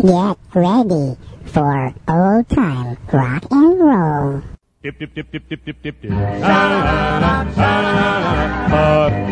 Get 0.00 0.38
ready 0.54 1.16
for 1.44 1.92
old 2.06 2.48
time 2.48 2.96
rock 3.12 3.42
and 3.50 3.80
roll. 3.80 4.42
Dip, 4.80 4.96
dip, 4.96 5.12
dip, 5.12 5.32
dip, 5.32 5.48
dip, 5.48 5.64
dip, 5.64 5.82
dip, 5.82 6.00
dip. 6.02 6.12
Sha-la-la-la, 6.12 7.32
sha-la-la-la, 7.56 8.70
ba-do, 8.70 9.28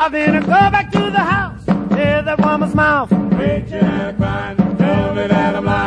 I 0.00 0.08
then 0.08 0.40
go 0.40 0.46
back 0.46 0.90
to 0.92 1.10
the 1.10 1.18
house, 1.18 1.64
hear 1.96 2.22
that 2.22 2.38
woman's 2.40 2.74
mouth. 2.74 3.08
Preaching 3.08 3.74
and 3.80 4.16
crying, 4.16 4.56
tell 4.76 5.14
me 5.14 5.26
that 5.26 5.54
I'm 5.54 5.64
lying 5.64 5.85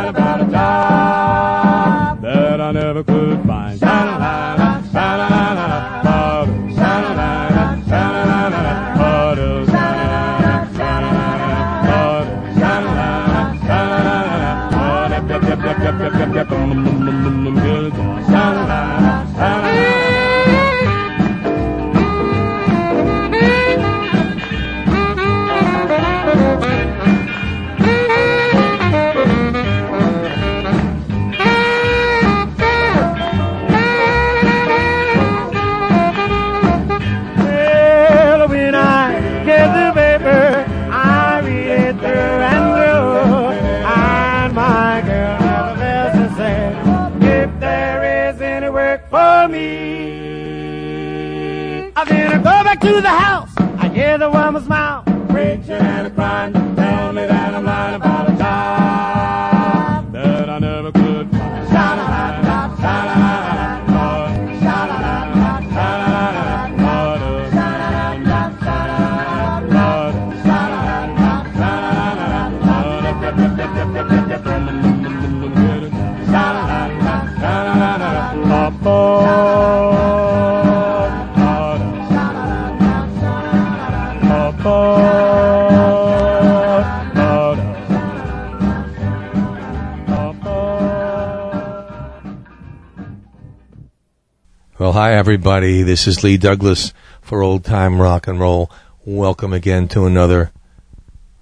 Hi 94.91 95.13
everybody. 95.13 95.83
This 95.83 96.07
is 96.07 96.23
Lee 96.23 96.37
Douglas 96.37 96.93
for 97.21 97.43
Old 97.43 97.63
Time 97.63 98.01
Rock 98.01 98.27
and 98.27 98.39
Roll. 98.39 98.71
Welcome 99.05 99.53
again 99.53 99.87
to 99.89 100.05
another 100.05 100.51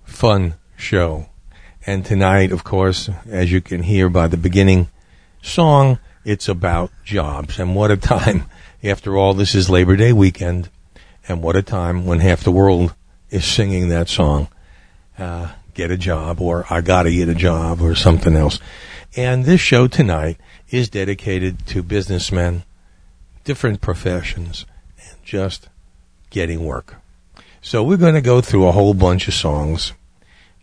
fun 0.04 0.56
show. 0.76 1.30
And 1.86 2.06
tonight, 2.06 2.52
of 2.52 2.66
course, 2.66 3.10
as 3.26 3.50
you 3.50 3.62
can 3.62 3.84
hear 3.84 4.10
by 4.10 4.28
the 4.28 4.36
beginning 4.36 4.90
song, 5.42 5.98
it's 6.26 6.50
about 6.50 6.92
jobs. 7.06 7.58
And 7.58 7.74
what 7.74 7.90
a 7.90 7.96
time. 7.96 8.50
After 8.84 9.16
all, 9.16 9.34
this 9.34 9.56
is 9.56 9.70
Labor 9.70 9.96
Day 9.96 10.12
weekend. 10.12 10.70
And 11.26 11.42
what 11.42 11.56
a 11.56 11.62
time 11.62 12.06
when 12.06 12.20
half 12.20 12.44
the 12.44 12.52
world 12.52 12.94
is 13.30 13.46
singing 13.46 13.88
that 13.88 14.10
song. 14.10 14.50
Uh, 15.18 15.54
get 15.74 15.90
a 15.90 15.98
job 15.98 16.42
or 16.42 16.66
I 16.70 16.82
gotta 16.82 17.12
get 17.12 17.30
a 17.30 17.36
job 17.36 17.82
or 17.82 17.96
something 17.96 18.36
else. 18.36 18.60
And 19.16 19.46
this 19.46 19.62
show 19.62 19.88
tonight 19.88 20.38
is 20.70 20.90
dedicated 20.90 21.66
to 21.68 21.82
businessmen, 21.82 22.64
different 23.48 23.80
professions, 23.80 24.66
and 25.00 25.16
just 25.24 25.70
getting 26.30 26.66
work. 26.66 26.98
So 27.62 27.82
we're 27.82 27.98
going 27.98 28.14
to 28.14 28.22
go 28.22 28.42
through 28.42 28.68
a 28.68 28.74
whole 28.74 28.94
bunch 28.94 29.30
of 29.30 29.34
songs, 29.34 29.94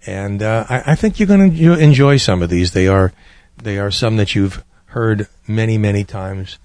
and 0.07 0.43
uh, 0.43 0.67
I, 0.69 0.93
I 0.93 0.95
think 0.95 1.19
you're 1.19 1.27
going 1.27 1.57
to 1.57 1.79
enjoy 1.79 2.19
some 2.19 2.43
of 2.43 2.51
these. 2.51 2.73
They 2.73 2.87
are 2.87 3.13
they 3.57 3.79
are 3.79 3.91
some 3.91 4.19
that 4.19 4.35
you've 4.35 4.63
heard 4.87 5.29
many 5.49 5.79
many 5.79 6.05
times, 6.05 6.59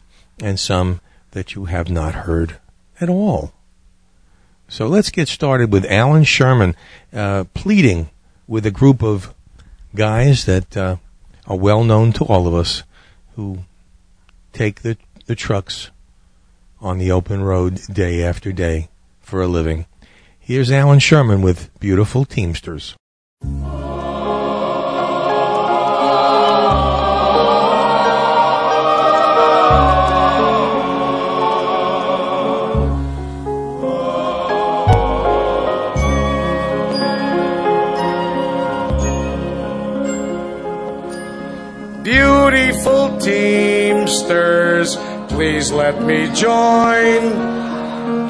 and 0.44 0.60
some 0.60 1.00
that 1.32 1.56
you 1.56 1.66
have 1.66 1.90
not 1.90 2.14
heard 2.28 2.58
at 3.00 3.10
all. 3.10 3.54
So 4.68 4.88
let's 4.88 5.10
get 5.10 5.30
started 5.30 5.72
with 5.72 5.86
Allan 5.86 6.26
Sherman 6.26 6.76
uh, 7.14 7.46
pleading 7.54 8.10
with 8.46 8.66
a 8.66 8.72
group 8.72 9.02
of 9.02 9.34
guys 9.96 10.46
that 10.46 10.76
uh, 10.76 10.98
are 11.48 11.58
well 11.58 11.84
known 11.84 12.12
to 12.14 12.26
all 12.26 12.46
of 12.46 12.54
us 12.54 12.84
who 13.36 13.60
take 14.52 14.82
the, 14.82 14.98
the 15.26 15.36
trucks 15.36 15.92
on 16.82 16.98
the 16.98 17.12
open 17.12 17.44
road 17.44 17.82
day 17.92 18.24
after 18.24 18.52
day 18.52 18.90
for 19.20 19.42
a 19.42 19.48
living. 19.48 19.86
Here's 20.40 20.72
Allan 20.72 21.00
Sherman 21.00 21.42
with 21.42 21.70
Beautiful 21.80 22.26
Teamsters. 22.26 22.96
Beautiful 42.04 43.20
Teamsters, 43.20 44.69
please 45.40 45.72
let 45.72 46.04
me 46.04 46.28
join. 46.34 47.22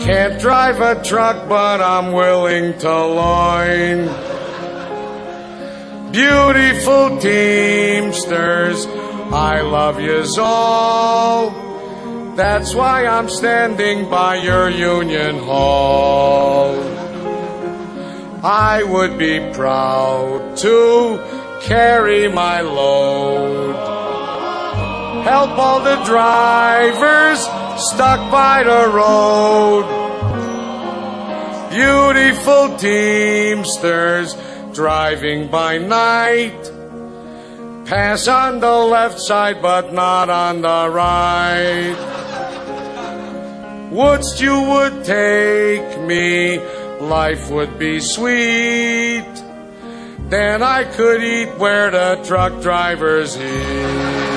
Can't 0.05 0.39
drive 0.39 0.79
a 0.79 1.03
truck, 1.03 1.49
but 1.49 1.81
I'm 1.81 2.11
willing 2.11 2.77
to 2.77 3.05
loin. 3.21 4.05
Beautiful 6.11 7.17
Teamsters, 7.17 8.85
I 9.33 9.61
love 9.61 9.99
yous 9.99 10.37
all. 10.37 11.49
That's 12.35 12.75
why 12.75 13.07
I'm 13.07 13.27
standing 13.27 14.07
by 14.07 14.35
your 14.35 14.69
union 14.69 15.39
hall. 15.39 16.75
I 18.43 18.83
would 18.83 19.17
be 19.17 19.51
proud 19.51 20.57
to 20.57 21.59
carry 21.63 22.27
my 22.27 22.61
load. 22.61 23.98
Help 25.23 25.57
all 25.57 25.81
the 25.81 26.01
drivers 26.05 27.39
stuck 27.89 28.31
by 28.31 28.63
the 28.63 28.89
road. 28.89 29.85
Beautiful 31.69 32.77
Teamsters 32.77 34.35
driving 34.73 35.49
by 35.49 35.77
night, 35.77 36.71
Pass 37.89 38.27
on 38.27 38.59
the 38.59 38.71
left 38.71 39.19
side, 39.19 39.63
but 39.63 39.91
not 39.91 40.29
on 40.29 40.61
the 40.61 40.89
right. 40.91 41.97
Wouldst 43.91 44.39
you 44.39 44.61
would 44.61 45.03
take 45.03 45.99
me, 46.01 46.59
life 46.99 47.49
would 47.49 47.79
be 47.79 47.99
sweet. 47.99 49.25
Then 50.29 50.61
I 50.61 50.83
could 50.83 51.23
eat 51.23 51.57
where 51.57 51.89
the 51.89 52.23
truck 52.27 52.61
drivers 52.61 53.35
eat. 53.35 54.28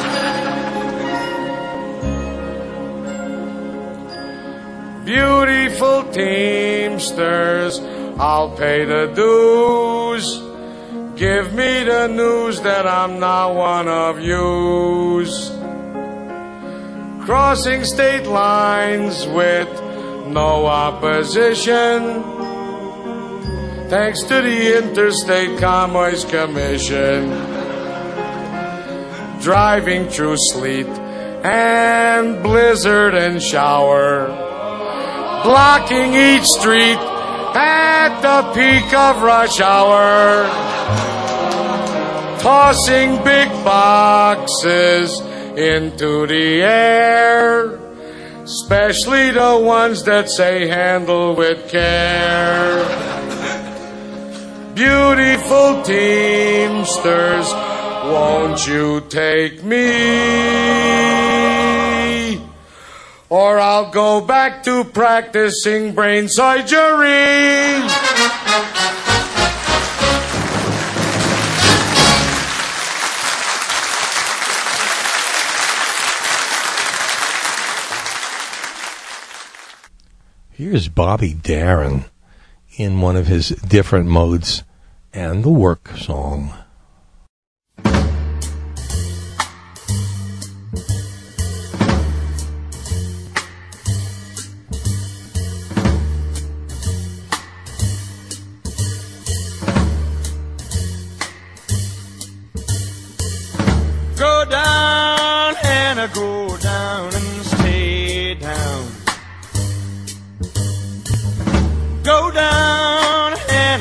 Beautiful 5.05 6.05
teamsters, 6.13 7.81
I'll 8.21 8.57
pay 8.57 8.85
the 8.85 9.07
dues. 9.17 10.39
Give 11.19 11.53
me 11.53 11.83
the 11.83 12.07
news 12.07 12.61
that 12.61 12.87
I'm 12.87 13.19
not 13.19 13.55
one 13.55 13.89
of 13.89 14.21
yous. 14.21 15.51
Crossing 17.25 17.85
state 17.85 18.27
lines 18.27 19.27
with 19.27 19.69
no 20.29 20.67
opposition. 20.67 22.23
Thanks 23.91 24.23
to 24.23 24.41
the 24.41 24.79
Interstate 24.79 25.59
Commerce 25.59 26.25
Commission. 26.25 27.29
Driving 29.41 30.09
through 30.09 30.37
sleet 30.37 30.87
and 30.87 32.41
blizzard 32.41 33.15
and 33.15 33.43
shower. 33.43 34.42
Blocking 35.43 36.15
each 36.15 36.47
street 36.47 36.99
at 37.55 38.21
the 38.21 38.53
peak 38.55 38.95
of 38.95 39.23
rush 39.23 39.61
hour. 39.61 40.47
Tossing 42.41 43.23
big 43.25 43.49
boxes 43.65 45.21
into 45.57 46.27
the 46.27 46.63
air. 46.63 47.79
Especially 48.45 49.31
the 49.31 49.59
ones 49.61 50.05
that 50.05 50.31
say 50.31 50.67
handle 50.69 51.35
with 51.35 51.69
care. 51.71 52.85
Beautiful 54.75 55.83
teamsters, 55.83 57.53
won't 58.05 58.67
you 58.67 59.01
take 59.09 59.63
me? 59.63 60.93
Or 63.33 63.59
I'll 63.59 63.91
go 63.91 64.21
back 64.21 64.63
to 64.65 64.85
practicing 64.85 65.95
brain 65.95 66.29
surgery. 66.29 67.81
Here's 80.51 80.89
Bobby 80.89 81.33
Darin 81.33 82.05
in 82.77 83.01
one 83.01 83.17
of 83.17 83.29
his 83.29 83.49
different 83.49 84.11
modes 84.11 84.63
and 85.15 85.43
the 85.43 85.49
work 85.49 85.89
song. 85.97 86.53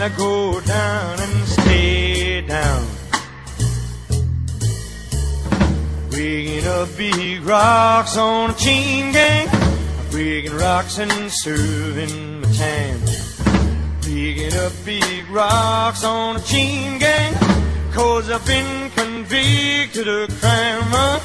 I 0.02 0.10
go 0.10 0.60
down 0.62 1.20
and 1.20 1.48
stay 1.48 2.42
down. 2.42 2.88
Rigging 6.10 6.66
up 6.66 6.90
big 6.98 7.44
rocks 7.44 8.18
on 8.18 8.50
a 8.50 8.54
chain 8.56 9.12
gang. 9.12 9.48
Rigging 10.10 10.58
rocks 10.58 10.98
and 10.98 11.32
serving 11.32 12.42
my 12.42 12.52
time. 12.52 13.00
Rigging 14.08 14.58
up 14.58 14.74
big 14.84 15.30
rocks 15.30 16.04
on 16.04 16.38
a 16.38 16.42
chain 16.42 16.98
gang. 16.98 17.36
Cause 17.94 18.32
I've 18.32 18.44
been 18.48 18.90
convicted 18.92 20.08
of 20.08 20.30
crime. 20.42 20.82
I 20.96 21.20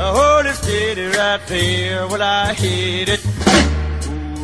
hold 0.00 0.46
it 0.46 0.56
steady 0.56 1.06
right 1.16 1.40
there. 1.46 2.08
Well, 2.08 2.22
I 2.22 2.54
hate 2.54 3.08
it. 3.08 3.24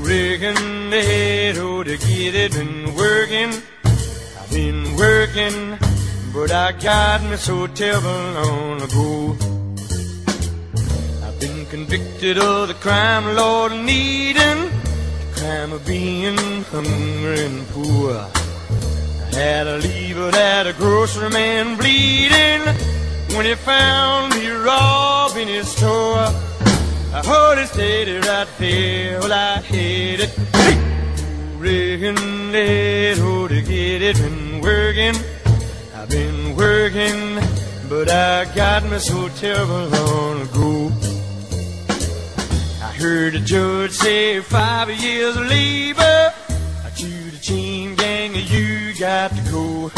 Rigging 0.03 0.91
the 0.91 1.01
head, 1.01 1.59
oh, 1.59 1.85
to 1.85 1.97
get 1.97 2.35
it. 2.35 2.53
Been 2.53 2.95
working. 2.97 3.63
I've 3.85 4.51
been 4.51 4.97
working. 4.97 5.79
But 6.35 6.51
I 6.51 6.73
got 6.73 7.23
me 7.23 7.37
so 7.37 7.69
terrible 7.69 8.11
long 8.11 8.83
ago. 8.83 9.37
I've 11.25 11.39
been 11.39 11.67
convicted 11.67 12.37
of 12.39 12.69
the 12.69 12.75
crime, 12.75 13.37
Lord, 13.37 13.73
needing. 13.73 14.71
The 15.21 15.33
crime 15.37 15.73
of 15.73 15.87
being 15.87 16.37
hungry 16.65 17.45
and 17.47 17.67
poor. 17.69 18.27
I 19.31 19.35
had 19.35 19.65
to 19.65 19.79
leave 19.79 20.19
it 20.19 20.35
at 20.35 20.67
a 20.67 20.73
grocery 20.73 21.31
man 21.31 21.77
bleeding 21.77 22.63
when 23.37 23.47
he 23.47 23.55
found 23.55 24.35
me 24.35 24.51
robbing 24.51 25.49
his 25.49 25.69
store. 25.69 26.27
I 27.15 27.23
heard 27.25 27.59
it 27.59 27.69
stated 27.69 28.25
right 28.25 28.49
there, 28.59 29.21
well, 29.21 29.33
I 29.33 29.61
hate 29.61 30.21
it. 30.21 30.31
Rigging 31.59 32.55
it, 32.55 33.19
oh, 33.21 33.47
to 33.49 33.61
get 33.61 34.03
it, 34.03 34.17
been 34.17 34.61
working. 34.63 35.15
I've 35.95 36.09
been 36.09 36.57
working, 36.57 37.39
but 37.89 38.11
I 38.11 38.47
got 38.55 38.85
me 38.85 38.99
so 38.99 39.29
terrible 39.29 39.89
long 39.89 40.41
ago. 40.41 40.91
I 42.83 42.93
heard 42.97 43.35
the 43.35 43.41
judge 43.41 43.93
say 43.93 44.41
five 44.41 44.91
years 44.91 45.37
of 45.37 45.47
labor 45.47 46.33
to 46.97 47.31
the 47.31 47.39
chain 47.41 47.95
gang, 47.95 48.35
you 48.35 48.95
got 48.99 49.35
to 49.35 49.51
go. 49.51 49.91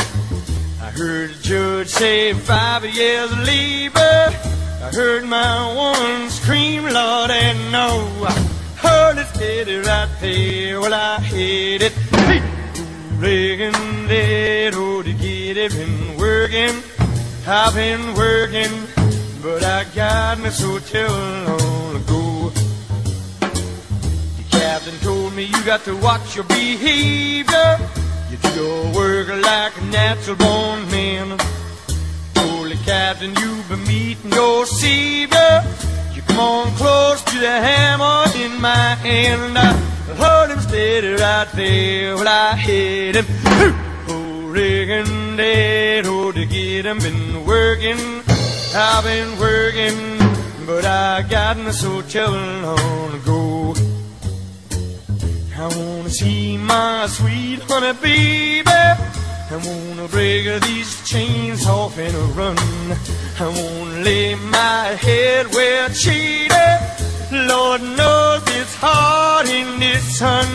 I 0.81 0.91
heard 0.91 1.31
the 1.31 1.43
judge 1.43 1.89
say 1.89 2.33
five 2.33 2.85
years 2.85 3.31
of 3.31 3.39
labor. 3.41 4.64
I 4.85 4.91
heard 4.91 5.25
my 5.25 5.75
woman 5.75 6.29
scream, 6.29 6.85
Lord, 6.85 7.31
and 7.31 7.73
no. 7.73 8.07
I 8.23 8.33
heard 8.77 9.17
it 9.17 9.27
steady 9.29 9.77
right 9.77 10.11
there. 10.21 10.79
Well, 10.79 10.93
I 10.93 11.21
hate 11.21 11.81
it. 11.81 11.93
Hey, 11.93 12.43
rigging 13.17 14.11
it, 14.11 14.75
oh, 14.77 15.03
to 15.03 15.13
get 15.15 15.57
it, 15.57 15.73
been 15.73 16.19
working. 16.19 16.83
I've 17.47 17.75
been 17.75 18.15
working, 18.15 18.87
but 19.43 19.65
I 19.65 19.85
got 19.95 20.39
me 20.41 20.51
so 20.51 20.79
terrible 20.79 21.17
long 21.17 21.97
ago. 21.97 22.51
The 23.41 24.45
captain 24.51 24.99
told 25.01 25.33
me 25.33 25.45
you 25.45 25.65
got 25.65 25.83
to 25.85 25.97
watch 25.97 26.37
your 26.37 26.45
behavior. 26.45 27.79
You 28.31 28.37
do 28.37 28.55
your 28.55 28.95
work 28.95 29.29
like 29.29 29.79
a 29.79 29.85
natural 29.87 30.37
born 30.37 30.91
man. 30.91 31.39
Captain, 32.85 33.35
you've 33.37 33.67
been 33.71 33.83
meeting 33.85 34.31
your 34.33 34.67
savior. 34.67 35.65
You 36.13 36.21
come 36.23 36.39
on 36.39 36.71
close 36.73 37.23
to 37.23 37.39
the 37.39 37.51
hammer 37.51 38.25
in 38.37 38.61
my 38.61 38.95
hand. 38.97 39.57
I 39.57 39.73
heard 40.17 40.51
him 40.51 40.61
steady 40.61 41.15
right 41.15 41.49
there. 41.55 42.15
Well, 42.17 42.29
I 42.29 42.57
hit 42.57 43.17
him. 43.17 43.27
Oh, 44.09 44.49
rigging 44.49 45.37
dead, 45.39 46.05
oh, 46.07 46.31
to 46.33 46.45
get 46.45 46.85
him. 46.85 46.99
Been 46.99 47.47
working, 47.47 47.99
I've 48.75 49.03
been 49.03 49.39
working, 49.39 50.19
but 50.67 50.85
I 50.85 51.23
got 51.23 51.57
me 51.57 51.73
so 51.73 52.03
terrible 52.03 52.37
long 52.37 53.15
ago. 53.15 53.75
I 55.57 55.69
wanna 55.69 56.11
see 56.11 56.59
my 56.59 57.07
sweet 57.07 57.61
honey 57.63 57.95
baby. 58.03 59.24
I 59.55 59.57
wanna 59.59 60.09
break 60.09 60.47
these 60.63 61.09
chains 61.09 61.65
off 61.65 61.97
and 61.97 62.13
run. 62.37 62.59
I 63.39 63.47
wanna 63.47 64.01
lay 64.03 64.35
my 64.35 64.87
head 64.99 65.47
where 65.55 65.87
it's 65.87 66.01
shaded. 66.01 66.81
Lord 67.31 67.81
knows 67.81 68.43
it's 68.49 68.75
hard 68.75 69.47
in 69.47 69.79
this 69.79 70.19
sun. 70.19 70.49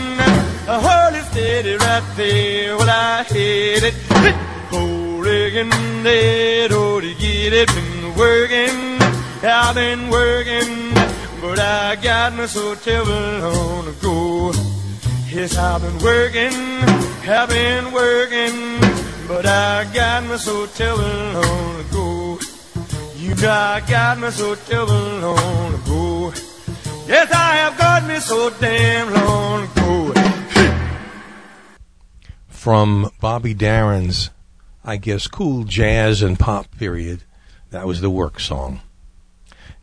I 0.67 0.81
heard 0.87 1.15
it 1.17 1.23
steady 1.31 1.75
right 1.77 2.03
there. 2.17 2.75
Well, 2.77 2.89
I 2.89 3.23
hate 3.23 3.83
it. 3.83 3.95
Rigging 5.29 5.71
it, 6.05 6.71
oh, 6.73 6.99
to 6.99 7.13
get 7.13 7.53
it. 7.53 7.69
Been 7.69 8.15
working, 8.15 8.99
I've 9.41 9.75
been 9.75 10.09
working, 10.09 10.93
but 11.39 11.57
I 11.57 11.95
got 11.95 12.35
me 12.35 12.47
so 12.47 12.75
terrible 12.75 13.13
on 13.13 13.85
the 13.85 13.93
go. 14.01 14.78
Yes, 15.31 15.57
I've 15.57 15.81
been 15.81 15.99
working, 15.99 16.53
I've 17.29 17.49
been 17.49 17.91
working, 17.91 18.79
but 19.27 19.45
I 19.45 19.87
got 19.93 20.23
me 20.23 20.37
so 20.37 20.65
terrible 20.65 21.03
on 21.03 21.77
the 21.77 21.85
go. 21.91 22.39
I 23.41 23.81
got 23.87 24.17
me 24.19 24.31
so 24.31 24.55
terrible 24.55 24.95
long 24.95 25.71
to 25.71 25.77
go. 25.85 26.33
Yes, 27.07 27.31
I 27.31 27.55
have 27.57 27.77
got 27.77 28.05
me 28.05 28.19
so 28.19 28.49
damn 28.59 29.13
long 29.13 29.67
to 29.67 29.73
go. 29.75 30.13
From 32.47 33.11
Bobby 33.21 33.53
Darin's, 33.53 34.31
I 34.83 34.97
guess, 34.97 35.27
cool 35.27 35.63
jazz 35.63 36.21
and 36.21 36.37
pop 36.37 36.75
period. 36.77 37.23
That 37.69 37.87
was 37.87 38.01
the 38.01 38.09
work 38.09 38.39
song. 38.39 38.81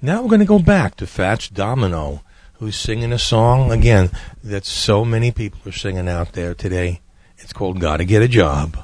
Now 0.03 0.23
we're 0.23 0.29
going 0.29 0.41
to 0.41 0.45
go 0.45 0.59
back 0.59 0.97
to 0.97 1.07
Fats 1.07 1.49
Domino, 1.49 2.23
who's 2.59 2.77
singing 2.77 3.13
a 3.13 3.19
song, 3.19 3.71
again, 3.71 4.11
that 4.43 4.65
so 4.65 5.05
many 5.05 5.31
people 5.31 5.61
are 5.67 5.73
singing 5.73 6.09
out 6.09 6.33
there 6.33 6.55
today. 6.55 7.01
It's 7.39 7.53
called 7.53 7.81
Gotta 7.81 8.05
Get 8.05 8.23
a 8.23 8.29
Job. 8.29 8.79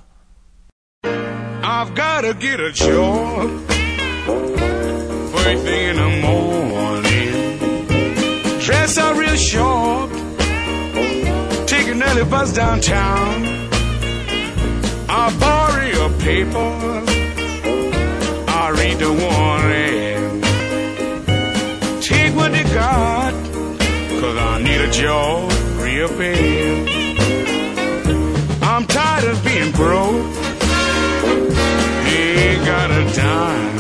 I've 1.05 1.95
gotta 1.95 2.35
get 2.35 2.61
a 2.61 2.71
job. 2.71 3.49
First 5.33 5.64
thing 5.64 5.88
in 5.88 5.97
the 5.97 6.11
morning. 6.21 7.59
Dress 8.61 8.99
up 8.99 9.17
real 9.17 9.35
short. 9.37 10.11
Take 11.67 11.88
an 11.88 12.02
early 12.02 12.25
bus 12.25 12.52
downtown. 12.52 13.69
I'll 15.09 15.38
borrow 15.41 15.87
your 15.87 16.11
paper. 16.21 17.05
I'll 18.49 18.75
read 18.75 18.99
the 18.99 19.12
warning. 19.25 20.43
Take 22.00 22.35
what 22.37 22.52
they 22.52 22.64
got. 22.64 23.22
Cause 24.52 24.61
I 24.61 24.64
need 24.64 24.80
a 24.82 24.90
job 24.90 25.50
real 25.78 26.09
bad. 26.09 26.88
I'm 28.62 28.87
tired 28.87 29.25
of 29.25 29.42
being 29.44 29.73
broke 29.73 30.26
ain't 32.06 32.66
got 32.66 32.90
a 32.90 33.02
dime. 33.16 33.76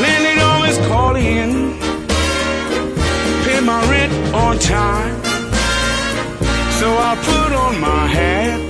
Landlady 0.00 0.40
always 0.40 0.78
calling, 0.88 1.78
pay 3.44 3.60
my 3.60 3.80
rent 3.90 4.12
on 4.34 4.58
time. 4.58 5.22
So 6.80 6.88
I 6.96 7.12
put 7.28 7.52
on 7.64 7.80
my 7.80 8.06
hat 8.06 8.60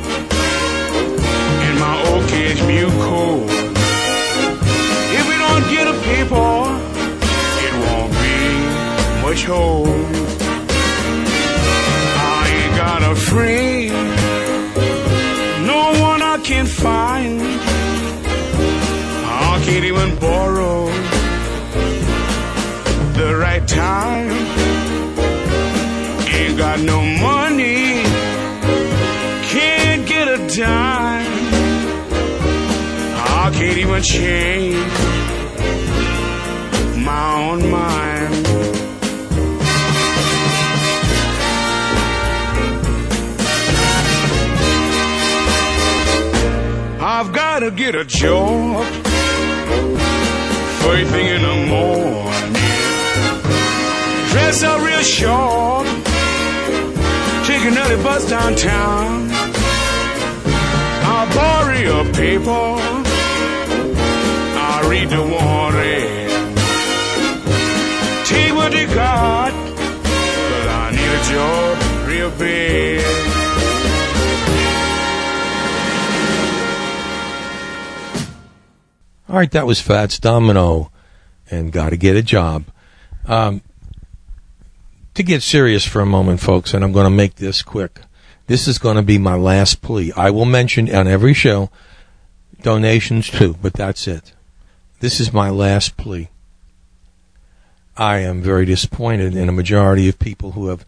and 1.66 1.78
my 1.78 1.94
old 2.08 2.28
cashmere 2.28 2.90
coat. 3.06 3.46
If 5.18 5.24
we 5.28 5.36
don't 5.44 5.66
get 5.70 5.86
a 5.86 5.96
paper, 6.10 6.52
it 7.64 7.74
won't 7.84 8.12
be 8.24 9.22
much 9.22 9.44
hope. 9.44 10.31
Got 13.32 13.90
no 15.66 16.02
one 16.02 16.22
I 16.22 16.38
can 16.42 16.66
find. 16.66 17.40
I 19.50 19.62
can't 19.64 19.84
even 19.84 20.18
borrow 20.18 20.86
the 23.18 23.36
right 23.36 23.66
time. 23.66 24.30
Ain't 26.34 26.58
got 26.58 26.80
no 26.80 27.00
money, 27.00 28.02
can't 29.52 30.06
get 30.06 30.28
a 30.28 30.38
dime. 30.56 31.26
I 33.44 33.50
can't 33.54 33.78
even 33.78 34.02
change 34.02 34.76
my 37.04 37.26
own 37.48 37.70
mind. 37.70 38.21
I've 47.24 47.32
gotta 47.32 47.70
get 47.70 47.94
a 47.94 48.04
job 48.04 48.84
first 50.82 51.10
thing 51.12 51.26
in 51.28 51.42
the 51.42 51.56
morning. 51.70 52.52
Dress 54.32 54.64
up 54.64 54.80
real 54.82 55.02
short, 55.02 55.86
take 57.46 57.64
another 57.64 58.02
bus 58.02 58.28
downtown. 58.28 59.30
I'll 61.04 61.28
borrow 61.32 61.78
your 61.78 62.04
paper, 62.12 62.50
I'll 64.58 64.90
read 64.90 65.08
the 65.08 65.22
warning. 65.22 66.54
Take 68.26 68.52
what 68.52 68.72
you 68.72 68.88
got, 68.92 69.52
cause 69.52 70.66
I 70.66 70.90
need 70.90 71.12
a 71.20 71.22
job 71.30 72.08
real 72.08 72.30
bad. 72.30 73.11
All 79.32 79.38
right, 79.38 79.50
that 79.52 79.66
was 79.66 79.80
Fats 79.80 80.18
Domino 80.18 80.92
and 81.50 81.72
Gotta 81.72 81.96
Get 81.96 82.16
a 82.16 82.22
Job. 82.22 82.66
Um, 83.24 83.62
to 85.14 85.22
get 85.22 85.42
serious 85.42 85.86
for 85.86 86.02
a 86.02 86.06
moment, 86.06 86.40
folks, 86.40 86.74
and 86.74 86.84
I'm 86.84 86.92
going 86.92 87.06
to 87.06 87.10
make 87.10 87.36
this 87.36 87.62
quick. 87.62 88.00
This 88.46 88.68
is 88.68 88.76
going 88.76 88.96
to 88.96 89.02
be 89.02 89.16
my 89.16 89.34
last 89.34 89.80
plea. 89.80 90.12
I 90.18 90.28
will 90.28 90.44
mention 90.44 90.94
on 90.94 91.08
every 91.08 91.32
show 91.32 91.70
donations 92.60 93.30
too, 93.30 93.56
but 93.62 93.72
that's 93.72 94.06
it. 94.06 94.34
This 95.00 95.18
is 95.18 95.32
my 95.32 95.48
last 95.48 95.96
plea. 95.96 96.28
I 97.96 98.18
am 98.18 98.42
very 98.42 98.66
disappointed 98.66 99.34
in 99.34 99.48
a 99.48 99.52
majority 99.52 100.10
of 100.10 100.18
people 100.18 100.52
who 100.52 100.66
have 100.66 100.84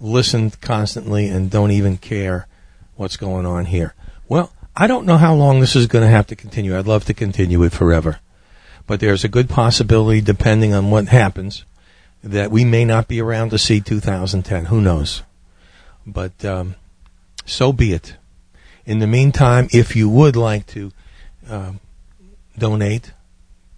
listened 0.00 0.60
constantly 0.60 1.26
and 1.26 1.50
don't 1.50 1.72
even 1.72 1.96
care 1.96 2.46
what's 2.94 3.16
going 3.16 3.44
on 3.44 3.64
here. 3.64 3.96
Well, 4.28 4.52
I 4.80 4.86
don't 4.86 5.06
know 5.06 5.16
how 5.16 5.34
long 5.34 5.58
this 5.58 5.74
is 5.74 5.88
going 5.88 6.04
to 6.04 6.10
have 6.10 6.28
to 6.28 6.36
continue. 6.36 6.78
I'd 6.78 6.86
love 6.86 7.04
to 7.06 7.14
continue 7.14 7.64
it 7.64 7.72
forever. 7.72 8.20
But 8.86 9.00
there's 9.00 9.24
a 9.24 9.28
good 9.28 9.48
possibility, 9.48 10.20
depending 10.20 10.72
on 10.72 10.92
what 10.92 11.08
happens, 11.08 11.64
that 12.22 12.52
we 12.52 12.64
may 12.64 12.84
not 12.84 13.08
be 13.08 13.20
around 13.20 13.50
to 13.50 13.58
see 13.58 13.80
2010. 13.80 14.66
Who 14.66 14.80
knows? 14.80 15.24
But 16.06 16.44
um, 16.44 16.76
so 17.44 17.72
be 17.72 17.92
it. 17.92 18.14
In 18.86 19.00
the 19.00 19.08
meantime, 19.08 19.66
if 19.72 19.96
you 19.96 20.08
would 20.08 20.36
like 20.36 20.64
to 20.68 20.92
um, 21.50 21.80
donate 22.56 23.10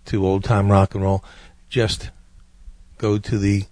to 0.05 0.27
Old 0.27 0.45
Time 0.45 0.71
Rock 0.71 0.95
and 0.95 1.03
Roll, 1.03 1.25
just 1.71 2.11
go 2.99 3.17
to 3.17 3.39
the 3.39 3.65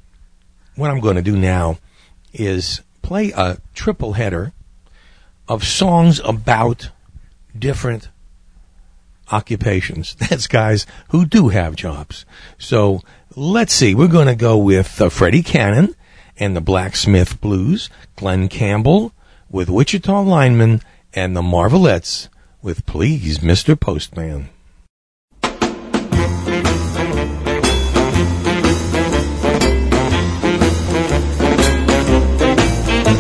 what 0.76 0.90
I'm 0.90 1.02
going 1.02 1.18
to 1.18 1.22
do 1.22 1.36
now 1.36 1.78
is 2.34 2.82
play 3.02 3.32
a 3.32 3.58
triple 3.74 4.14
header 4.14 4.54
of 5.48 5.66
songs 5.66 6.20
about 6.24 6.92
different 7.58 8.10
occupations. 9.32 10.16
That's 10.20 10.48
guys 10.48 10.86
who 11.10 11.26
do 11.26 11.50
have 11.50 11.76
jobs. 11.76 12.26
So 12.58 13.02
let's 13.36 13.74
see. 13.74 13.94
We're 13.96 14.08
going 14.08 14.28
to 14.28 14.36
go 14.36 14.58
with 14.58 15.02
uh, 15.02 15.10
Freddie 15.10 15.44
Cannon 15.44 15.96
and 16.40 16.56
the 16.56 16.62
Blacksmith 16.62 17.42
Blues, 17.42 17.90
Glen 18.16 18.48
Campbell 18.48 19.14
with 19.50 19.70
Wichita 19.70 20.22
Lineman, 20.22 20.82
and 21.14 21.36
the 21.36 21.42
Marvelettes 21.42 22.30
with 22.62 22.86
Please, 22.86 23.40
Mr. 23.40 23.80
Postman. 23.80 24.50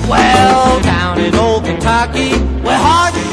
Well, 0.10 0.82
down 0.82 1.20
in 1.20 1.36
old 1.36 1.66
Kentucky, 1.66 2.32
where 2.62 2.78
horseshoes 2.78 3.27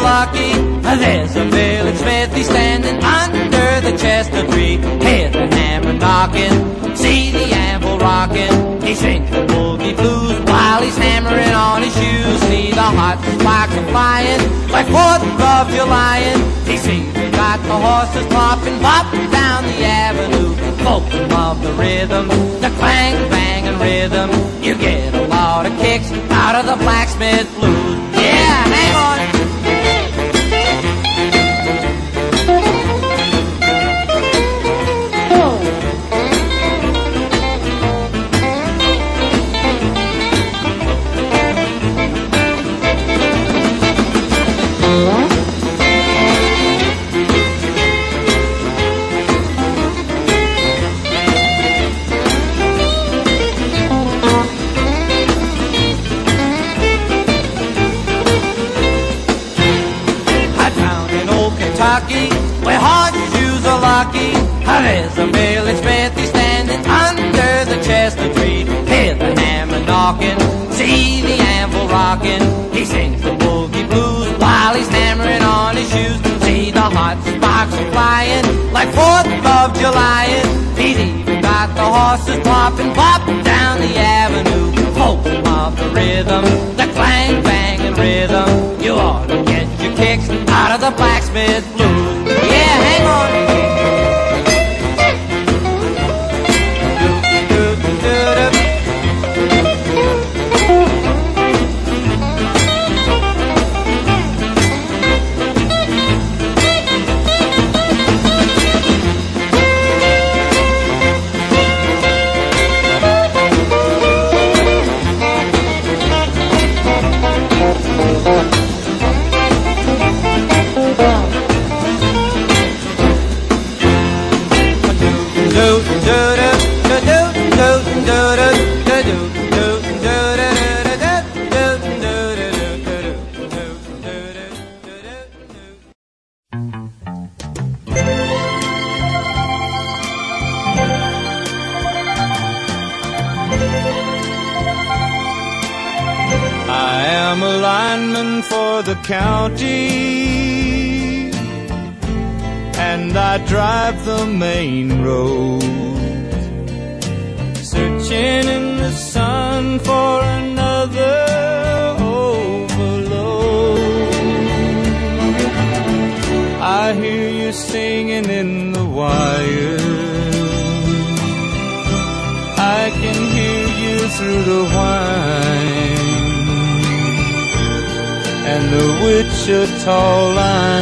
lucky, 0.00 0.52
there's 0.82 1.36
a 1.36 1.44
village 1.44 1.96
smithy 1.96 2.42
standing 2.42 3.02
under 3.02 3.80
the 3.80 3.96
chestnut 3.96 4.50
tree. 4.50 4.76
Hear 5.04 5.30
the 5.30 5.46
hammer 5.54 5.92
knocking, 5.92 6.96
see 6.96 7.30
the 7.30 7.44
anvil 7.54 7.98
rocking. 7.98 8.82
He 8.82 8.94
sings 8.94 9.30
the 9.30 9.46
boogie 9.46 9.96
blues 9.96 10.40
while 10.48 10.82
he's 10.82 10.96
hammering 10.96 11.52
on 11.52 11.82
his 11.82 11.94
shoes. 11.94 12.40
See 12.48 12.70
the 12.70 12.88
hot 13.00 13.18
sparks 13.38 13.74
are 13.76 13.88
flying 13.92 14.40
like 14.70 14.86
Fourth 14.86 15.22
of 15.40 15.64
July. 15.74 16.20
He 16.64 16.76
sees 16.76 17.12
we 17.14 17.30
got 17.30 17.60
the 17.62 17.76
horses 17.76 18.26
popping, 18.32 18.78
popping 18.80 19.30
down 19.30 19.64
the 19.64 19.78
avenue. 19.84 20.54
Folks 20.84 21.14
love 21.32 21.62
the 21.62 21.72
rhythm, 21.72 22.28
the 22.60 22.70
clang, 22.78 23.30
bang, 23.30 23.68
and 23.68 23.80
rhythm. 23.80 24.30
You 24.62 24.74
get 24.76 25.14
a 25.14 25.26
lot 25.26 25.66
of 25.66 25.72
kicks 25.78 26.10
out 26.30 26.54
of 26.54 26.66
the 26.66 26.76
blacksmith 26.82 27.48
blues. 27.58 27.97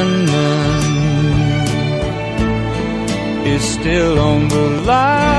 Lineman 0.07 1.67
is 3.47 3.63
still 3.63 4.19
on 4.19 4.49
the 4.49 4.69
line. 4.83 5.37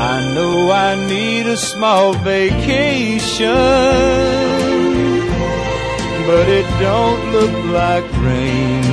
I 0.00 0.34
know 0.34 0.70
I 0.70 0.94
need 1.06 1.46
a 1.46 1.56
small 1.56 2.14
vacation, 2.14 3.46
but 6.26 6.46
it 6.48 6.68
don't 6.80 7.32
look 7.32 7.54
like 7.80 8.06
rain. 8.22 8.88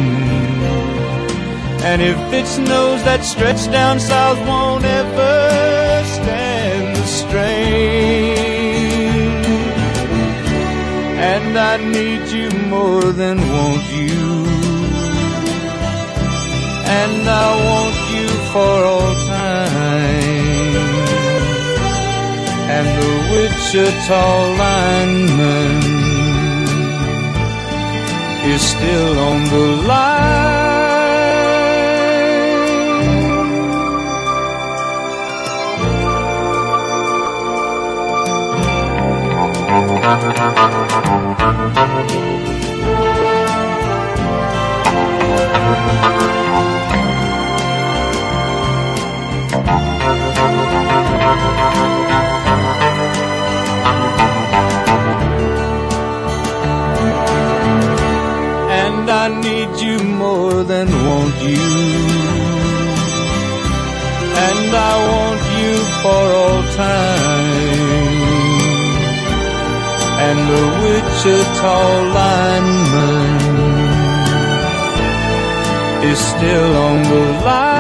And 1.90 2.02
if 2.02 2.18
it 2.34 2.48
snows, 2.48 3.04
that 3.04 3.24
stretch 3.24 3.72
down 3.72 4.00
south 4.00 4.40
won't 4.48 4.84
ever 4.84 5.35
And 11.58 11.64
I 11.64 11.78
need 11.78 12.28
you 12.32 12.50
more 12.68 13.14
than 13.14 13.38
want 13.38 13.84
you. 13.90 14.46
And 17.02 17.30
I 17.30 17.50
want 17.68 17.98
you 18.14 18.28
for 18.52 18.76
all 18.92 19.14
time. 19.26 19.96
And 22.76 22.88
the 23.00 23.12
Wichita 23.32 24.26
lineman 24.64 25.80
is 28.52 28.62
still 28.62 29.20
on 29.20 29.44
the 29.46 29.88
line. 29.88 30.65
And 39.68 39.74
I 59.10 59.28
need 59.42 59.80
you 59.82 59.98
more 60.04 60.64
than 60.64 60.88
want 61.06 61.36
you. 61.42 61.56
And 64.48 64.76
I 64.76 64.94
want 65.10 65.42
you 65.58 65.74
for 66.02 66.24
all 66.42 66.62
time. 66.76 67.35
And 70.28 70.40
the 70.50 70.64
Wichita 70.82 71.78
lineman 72.18 73.42
is 76.12 76.20
still 76.20 76.72
on 76.88 77.04
the 77.04 77.46
line. 77.46 77.75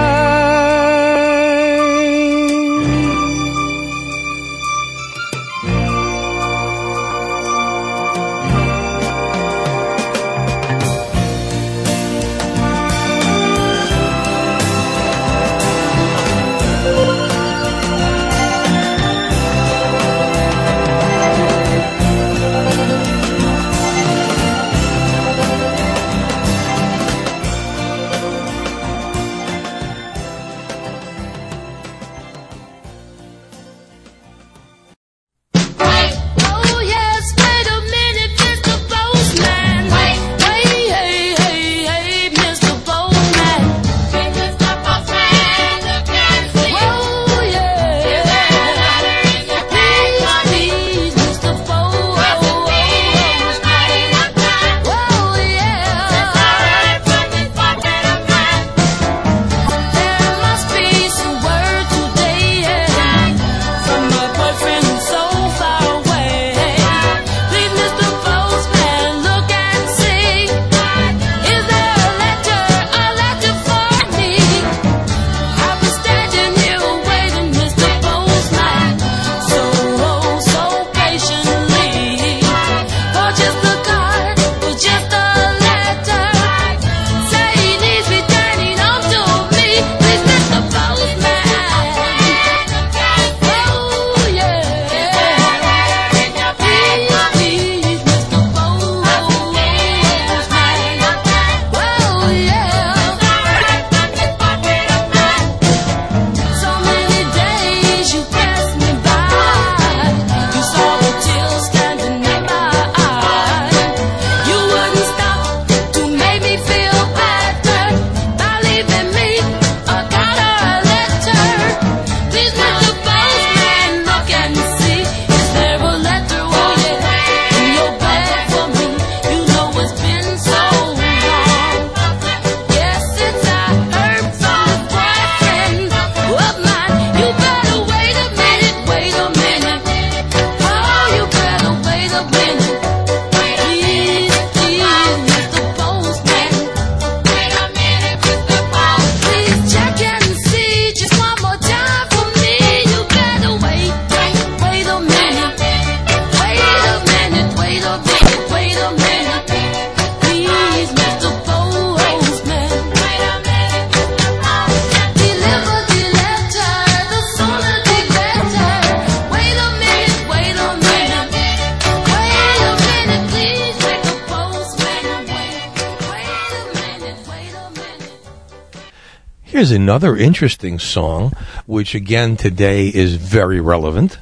Another 179.85 180.17
interesting 180.17 180.79
song, 180.79 181.31
which 181.67 181.93
again 181.93 182.35
today 182.35 182.87
is 182.87 183.17
very 183.17 183.59
relevant, 183.59 184.17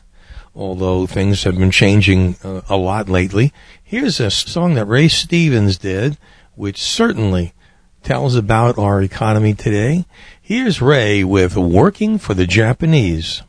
although 0.54 1.08
things 1.08 1.46
have 1.46 1.58
been 1.58 1.72
changing 1.72 2.36
uh, 2.44 2.60
a 2.68 2.76
lot 2.76 3.08
lately. 3.08 3.54
Here's 3.82 4.20
a 4.20 4.30
song 4.30 4.74
that 4.74 4.84
Ray 4.84 5.08
Stevens 5.08 5.78
did, 5.78 6.18
which 6.56 6.84
certainly 6.84 7.54
tells 8.04 8.36
about 8.36 8.78
our 8.78 9.02
economy 9.02 9.54
today. 9.54 10.04
Here's 10.42 10.82
Ray 10.82 11.24
with 11.24 11.56
Working 11.56 12.18
for 12.18 12.34
the 12.34 12.46
Japanese. 12.46 13.42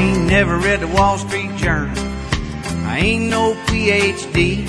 Ain't 0.00 0.26
never 0.26 0.56
read 0.56 0.80
the 0.80 0.88
Wall 0.88 1.18
Street 1.18 1.54
Journal. 1.56 1.94
I 2.86 3.00
ain't 3.02 3.30
no 3.30 3.54
PhD. 3.66 4.66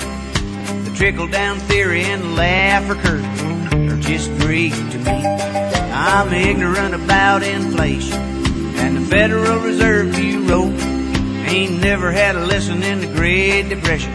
The 0.84 0.94
trickle 0.94 1.26
down 1.26 1.58
theory 1.60 2.02
and 2.04 2.22
the 2.22 2.28
Laffer 2.28 3.00
curve 3.02 3.90
are 3.90 4.00
just 4.00 4.30
Greek 4.40 4.74
to 4.74 4.98
me. 4.98 5.26
I'm 5.92 6.32
ignorant 6.32 6.94
about 6.94 7.42
inflation 7.42 8.20
and 8.82 8.96
the 8.98 9.00
Federal 9.00 9.58
Reserve 9.60 10.14
Bureau. 10.14 10.64
Ain't 11.48 11.80
never 11.80 12.12
had 12.12 12.36
a 12.36 12.44
lesson 12.46 12.82
in 12.82 13.00
the 13.00 13.06
Great 13.06 13.68
Depression, 13.68 14.12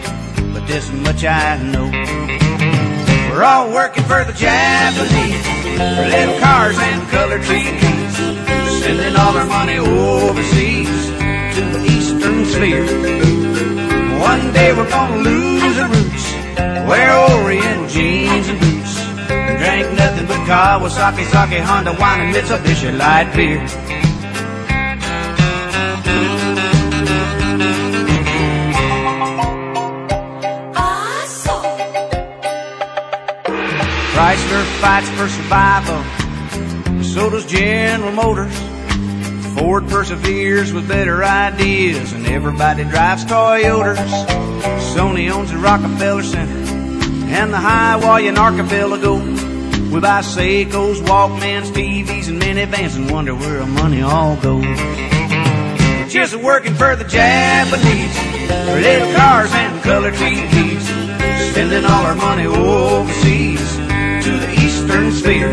but 0.52 0.66
this 0.66 0.90
much 0.92 1.24
I 1.24 1.60
know. 1.62 1.90
We're 3.30 3.44
all 3.44 3.72
working 3.72 4.04
for 4.04 4.24
the 4.24 4.32
Japanese, 4.32 5.46
for 5.78 6.08
little 6.16 6.38
cars 6.40 6.78
and 6.78 7.08
colored 7.10 7.42
TVs, 7.42 8.82
sending 8.82 9.16
all 9.16 9.36
our 9.36 9.46
money 9.46 9.78
overseas 9.78 10.77
to 11.58 11.64
the 11.64 11.84
Eastern 11.86 12.44
Sphere. 12.44 12.84
One 14.20 14.52
day 14.52 14.72
we're 14.72 14.88
gonna 14.88 15.16
lose 15.16 15.78
our 15.78 15.88
roots, 15.88 16.24
wear 16.88 17.10
Oriental 17.34 17.88
jeans 17.88 18.46
and 18.48 18.60
boots, 18.60 18.94
drink 19.58 19.86
nothing 19.98 20.26
but 20.30 20.40
Kawasaki, 20.46 21.24
sake, 21.32 21.60
Honda 21.68 21.94
wine, 21.98 22.20
and 22.20 22.34
Mitsubishi 22.34 22.96
light 22.96 23.34
beer. 23.34 23.58
Chrysler 34.14 34.64
fights 34.82 35.10
for 35.16 35.28
survival. 35.28 36.00
So 37.02 37.30
does 37.30 37.46
General 37.46 38.12
Motors. 38.12 38.67
Ford 39.58 39.88
perseveres 39.88 40.72
with 40.72 40.86
better 40.86 41.24
ideas, 41.24 42.12
and 42.12 42.26
everybody 42.28 42.84
drives 42.84 43.24
Toyotas. 43.24 44.08
Sony 44.94 45.28
owns 45.30 45.50
the 45.50 45.58
Rockefeller 45.58 46.22
Center 46.22 46.52
and 47.28 47.52
the 47.52 47.58
Hawaiian 47.58 48.38
Archipelago. 48.38 49.16
We 49.92 50.00
buy 50.00 50.20
Seikos, 50.20 51.00
Walkmans, 51.02 51.72
TVs, 51.72 52.28
and 52.28 52.40
minivans, 52.40 52.94
and 52.94 53.10
wonder 53.10 53.34
where 53.34 53.60
our 53.60 53.66
money 53.66 54.00
all 54.00 54.36
goes. 54.36 54.64
Just 56.08 56.36
working 56.36 56.74
for 56.74 56.94
the 56.94 57.04
Japanese, 57.04 58.16
for 58.46 58.80
little 58.80 59.12
cars 59.14 59.50
and 59.52 59.82
color 59.82 60.12
TVs, 60.12 61.50
spending 61.50 61.84
all 61.84 62.06
our 62.06 62.14
money 62.14 62.46
overseas 62.46 63.76
to 64.24 64.38
the 64.38 64.52
Eastern 64.60 65.10
Sphere. 65.10 65.50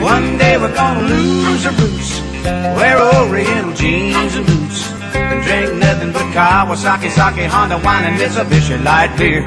One 0.00 0.38
day 0.38 0.56
we're 0.56 0.74
gonna 0.74 1.06
lose 1.06 1.66
our 1.66 1.72
roots, 1.72 2.21
wear 2.44 2.98
Oriental 3.00 3.72
jeans 3.74 4.34
and 4.34 4.46
boots, 4.46 4.92
and 5.14 5.42
drink 5.42 5.74
nothing 5.74 6.12
but 6.12 6.26
Kawasaki, 6.34 7.10
sake, 7.10 7.50
Honda 7.50 7.78
wine, 7.78 8.04
and 8.04 8.18
Mitsubishi 8.18 8.82
light 8.82 9.16
beer. 9.16 9.42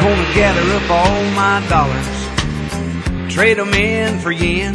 Gonna 0.00 0.34
gather 0.34 0.66
up 0.76 0.90
all 0.90 1.24
my 1.34 1.62
dollars, 1.68 2.18
trade 3.32 3.58
'em 3.58 3.74
in 3.74 4.18
for 4.20 4.30
yen, 4.30 4.74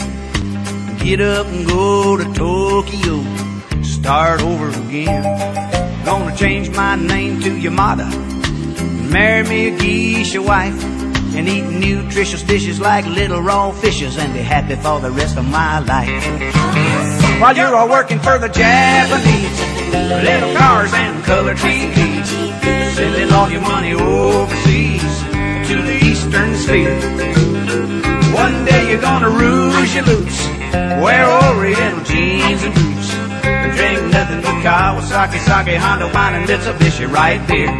get 1.00 1.22
up 1.22 1.48
and 1.48 1.68
go 1.68 2.18
to 2.18 2.26
Tokyo, 2.34 3.24
start 3.82 4.42
over 4.42 4.70
again. 4.70 5.71
Gonna 6.04 6.36
change 6.36 6.72
my 6.72 6.96
name 6.96 7.40
to 7.42 7.52
Yamada, 7.52 8.10
marry 9.12 9.48
me 9.48 9.68
a 9.68 9.78
geisha 9.78 10.42
wife, 10.42 10.84
and 11.36 11.48
eat 11.48 11.64
nutritious 11.64 12.42
dishes 12.42 12.80
like 12.80 13.06
little 13.06 13.42
raw 13.42 13.72
fishes, 13.72 14.18
and 14.18 14.34
be 14.34 14.40
happy 14.40 14.76
for 14.76 15.00
the 15.00 15.12
rest 15.12 15.38
of 15.38 15.46
my 15.46 15.80
life. 15.80 16.10
While 17.40 17.56
you're 17.56 17.76
all 17.76 17.88
working 17.88 18.20
for 18.20 18.40
the 18.40 18.50
Japanese, 18.50 19.60
little 20.26 20.56
cars 20.56 20.92
and 20.94 21.24
color 21.24 21.54
TVs, 21.54 22.28
sending 22.96 23.32
all 23.32 23.50
your 23.50 23.62
money 23.62 23.94
overseas 23.94 25.24
to 25.70 25.82
the 25.82 26.00
Eastern 26.04 26.56
Sphere. 26.56 27.00
One 28.34 28.66
day 28.66 28.90
you're 28.90 29.02
gonna 29.02 29.30
rouge 29.30 29.96
your 29.96 30.06
boots, 30.06 30.48
wear 31.00 31.26
Oriental 31.54 32.04
jeans 32.06 32.64
and 32.64 32.74
boots, 32.74 32.91
and 33.46 33.72
drink 33.78 34.14
nothing 34.14 34.42
but 34.42 34.58
Kawasaki, 34.64 35.40
sake, 35.40 35.78
Honda 35.78 36.08
wine, 36.14 36.36
and 36.36 36.48
Mitsubishi 36.48 37.12
right 37.12 37.46
there. 37.48 37.72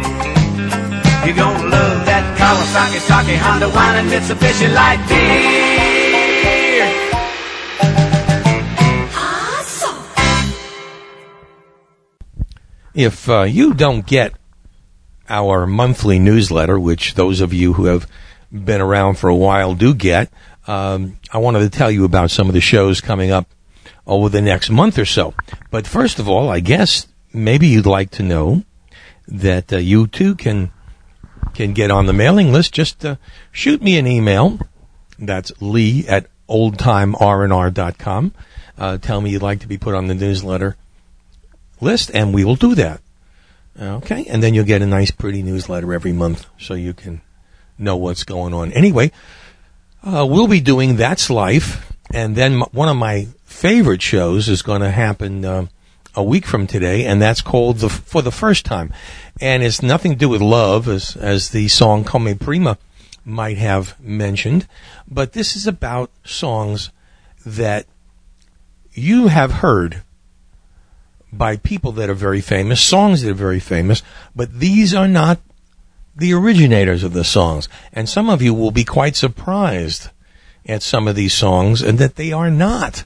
You're 1.26 1.36
gonna 1.36 1.68
love 1.68 2.06
that 2.06 2.24
Kawasaki, 2.38 3.00
sake, 3.00 3.38
Honda 3.38 3.68
wine, 3.68 3.96
and 3.98 4.08
Mitsubishi 4.10 4.74
light 4.74 5.08
beer. 5.08 5.72
If 12.94 13.28
uh, 13.28 13.42
you 13.44 13.72
don't 13.72 14.04
get 14.06 14.34
our 15.28 15.66
monthly 15.66 16.18
newsletter, 16.18 16.78
which 16.78 17.14
those 17.14 17.40
of 17.40 17.54
you 17.54 17.72
who 17.72 17.86
have 17.86 18.06
been 18.52 18.82
around 18.82 19.14
for 19.14 19.28
a 19.30 19.34
while 19.34 19.74
do 19.74 19.94
get, 19.94 20.30
um, 20.66 21.18
I 21.32 21.38
wanted 21.38 21.60
to 21.60 21.70
tell 21.70 21.90
you 21.90 22.04
about 22.04 22.30
some 22.30 22.48
of 22.48 22.54
the 22.54 22.60
shows 22.60 23.00
coming 23.00 23.30
up 23.30 23.48
over 24.06 24.28
the 24.28 24.42
next 24.42 24.70
month 24.70 24.98
or 24.98 25.04
so. 25.04 25.34
But 25.70 25.86
first 25.86 26.18
of 26.18 26.28
all, 26.28 26.48
I 26.48 26.60
guess 26.60 27.06
maybe 27.32 27.68
you'd 27.68 27.86
like 27.86 28.10
to 28.12 28.22
know 28.22 28.64
that 29.28 29.72
uh, 29.72 29.78
you 29.78 30.06
too 30.06 30.34
can 30.34 30.70
can 31.54 31.72
get 31.72 31.90
on 31.90 32.06
the 32.06 32.12
mailing 32.12 32.52
list. 32.52 32.72
Just 32.72 33.04
uh, 33.04 33.16
shoot 33.50 33.82
me 33.82 33.98
an 33.98 34.06
email. 34.06 34.58
That's 35.18 35.52
Lee 35.60 36.06
at 36.08 36.26
oldtimernr.com. 36.48 38.32
Uh, 38.78 38.98
tell 38.98 39.20
me 39.20 39.30
you'd 39.30 39.42
like 39.42 39.60
to 39.60 39.68
be 39.68 39.78
put 39.78 39.94
on 39.94 40.06
the 40.06 40.14
newsletter 40.14 40.76
list, 41.80 42.10
and 42.14 42.34
we 42.34 42.44
will 42.44 42.56
do 42.56 42.74
that. 42.74 43.00
Okay, 43.78 44.26
and 44.28 44.42
then 44.42 44.52
you'll 44.54 44.64
get 44.64 44.82
a 44.82 44.86
nice, 44.86 45.10
pretty 45.10 45.42
newsletter 45.42 45.92
every 45.94 46.12
month, 46.12 46.46
so 46.58 46.74
you 46.74 46.92
can 46.92 47.22
know 47.78 47.96
what's 47.96 48.24
going 48.24 48.52
on. 48.52 48.70
Anyway, 48.72 49.10
uh, 50.02 50.26
we'll 50.28 50.48
be 50.48 50.60
doing 50.60 50.96
That's 50.96 51.30
Life, 51.30 51.92
and 52.12 52.36
then 52.36 52.54
m- 52.54 52.68
one 52.72 52.88
of 52.88 52.96
my 52.96 53.28
favorite 53.52 54.02
shows 54.02 54.48
is 54.48 54.62
going 54.62 54.80
to 54.80 54.90
happen 54.90 55.44
uh, 55.44 55.66
a 56.14 56.22
week 56.22 56.44
from 56.46 56.66
today, 56.66 57.04
and 57.06 57.22
that's 57.22 57.40
called 57.40 57.78
the 57.78 57.88
For 57.88 58.22
the 58.22 58.32
First 58.32 58.64
Time, 58.64 58.92
and 59.40 59.62
it's 59.62 59.82
nothing 59.82 60.12
to 60.12 60.18
do 60.18 60.28
with 60.28 60.40
love, 60.40 60.88
as 60.88 61.16
as 61.16 61.50
the 61.50 61.68
song 61.68 62.04
Come 62.04 62.36
Prima 62.38 62.78
might 63.24 63.58
have 63.58 63.98
mentioned, 64.00 64.66
but 65.08 65.32
this 65.32 65.54
is 65.54 65.66
about 65.66 66.10
songs 66.24 66.90
that 67.46 67.86
you 68.92 69.28
have 69.28 69.52
heard 69.52 70.02
by 71.32 71.56
people 71.56 71.92
that 71.92 72.10
are 72.10 72.14
very 72.14 72.40
famous, 72.40 72.80
songs 72.80 73.22
that 73.22 73.30
are 73.30 73.34
very 73.34 73.60
famous, 73.60 74.02
but 74.36 74.58
these 74.58 74.92
are 74.92 75.08
not 75.08 75.40
the 76.14 76.34
originators 76.34 77.02
of 77.02 77.14
the 77.14 77.24
songs. 77.24 77.68
And 77.92 78.08
some 78.08 78.28
of 78.28 78.42
you 78.42 78.52
will 78.52 78.70
be 78.70 78.84
quite 78.84 79.16
surprised 79.16 80.10
at 80.66 80.82
some 80.82 81.08
of 81.08 81.16
these 81.16 81.32
songs 81.32 81.80
and 81.80 81.98
that 81.98 82.16
they 82.16 82.32
are 82.32 82.50
not 82.50 83.04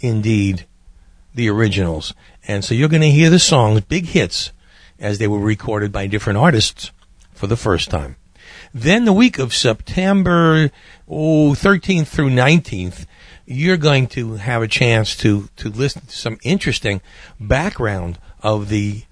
indeed 0.00 0.66
the 1.34 1.48
originals. 1.48 2.14
And 2.46 2.64
so 2.64 2.74
you're 2.74 2.88
going 2.88 3.02
to 3.02 3.10
hear 3.10 3.30
the 3.30 3.38
songs, 3.38 3.82
big 3.82 4.06
hits, 4.06 4.52
as 4.98 5.18
they 5.18 5.28
were 5.28 5.38
recorded 5.38 5.92
by 5.92 6.06
different 6.06 6.38
artists 6.38 6.90
for 7.32 7.46
the 7.46 7.56
first 7.56 7.90
time. 7.90 8.16
Then 8.74 9.04
the 9.04 9.12
week 9.12 9.38
of 9.38 9.54
September 9.54 10.70
oh, 11.08 11.52
13th 11.52 12.08
through 12.08 12.30
19th, 12.30 13.06
you're 13.46 13.76
going 13.76 14.06
to 14.08 14.34
have 14.34 14.62
a 14.62 14.68
chance 14.68 15.16
to, 15.16 15.48
to 15.56 15.70
listen 15.70 16.02
to 16.02 16.16
some 16.16 16.38
interesting 16.42 17.00
background 17.40 18.18
of 18.42 18.68
the 18.68 19.02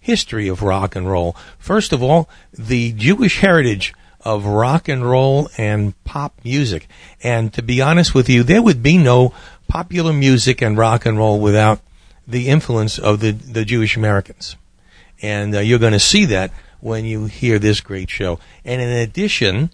history 0.00 0.48
of 0.48 0.62
rock 0.62 0.94
and 0.94 1.10
roll. 1.10 1.34
First 1.58 1.92
of 1.92 2.02
all, 2.02 2.28
the 2.52 2.92
Jewish 2.92 3.40
heritage 3.40 3.94
of 4.20 4.44
rock 4.44 4.88
and 4.88 5.08
roll 5.08 5.48
and 5.56 5.94
pop 6.04 6.38
music. 6.44 6.88
And 7.22 7.52
to 7.54 7.62
be 7.62 7.80
honest 7.80 8.14
with 8.14 8.28
you, 8.28 8.42
there 8.42 8.60
would 8.60 8.82
be 8.82 8.98
no 8.98 9.32
popular 9.68 10.12
music 10.12 10.62
and 10.62 10.76
rock 10.76 11.06
and 11.06 11.18
roll 11.18 11.40
without 11.40 11.80
the 12.26 12.48
influence 12.48 12.98
of 12.98 13.20
the, 13.20 13.32
the 13.32 13.64
Jewish 13.64 13.96
Americans. 13.96 14.56
And 15.22 15.54
uh, 15.54 15.60
you're 15.60 15.78
going 15.78 15.92
to 15.92 15.98
see 16.00 16.24
that 16.26 16.50
when 16.80 17.04
you 17.04 17.26
hear 17.26 17.58
this 17.58 17.80
great 17.80 18.10
show. 18.10 18.38
And 18.64 18.80
in 18.82 18.88
addition, 18.88 19.70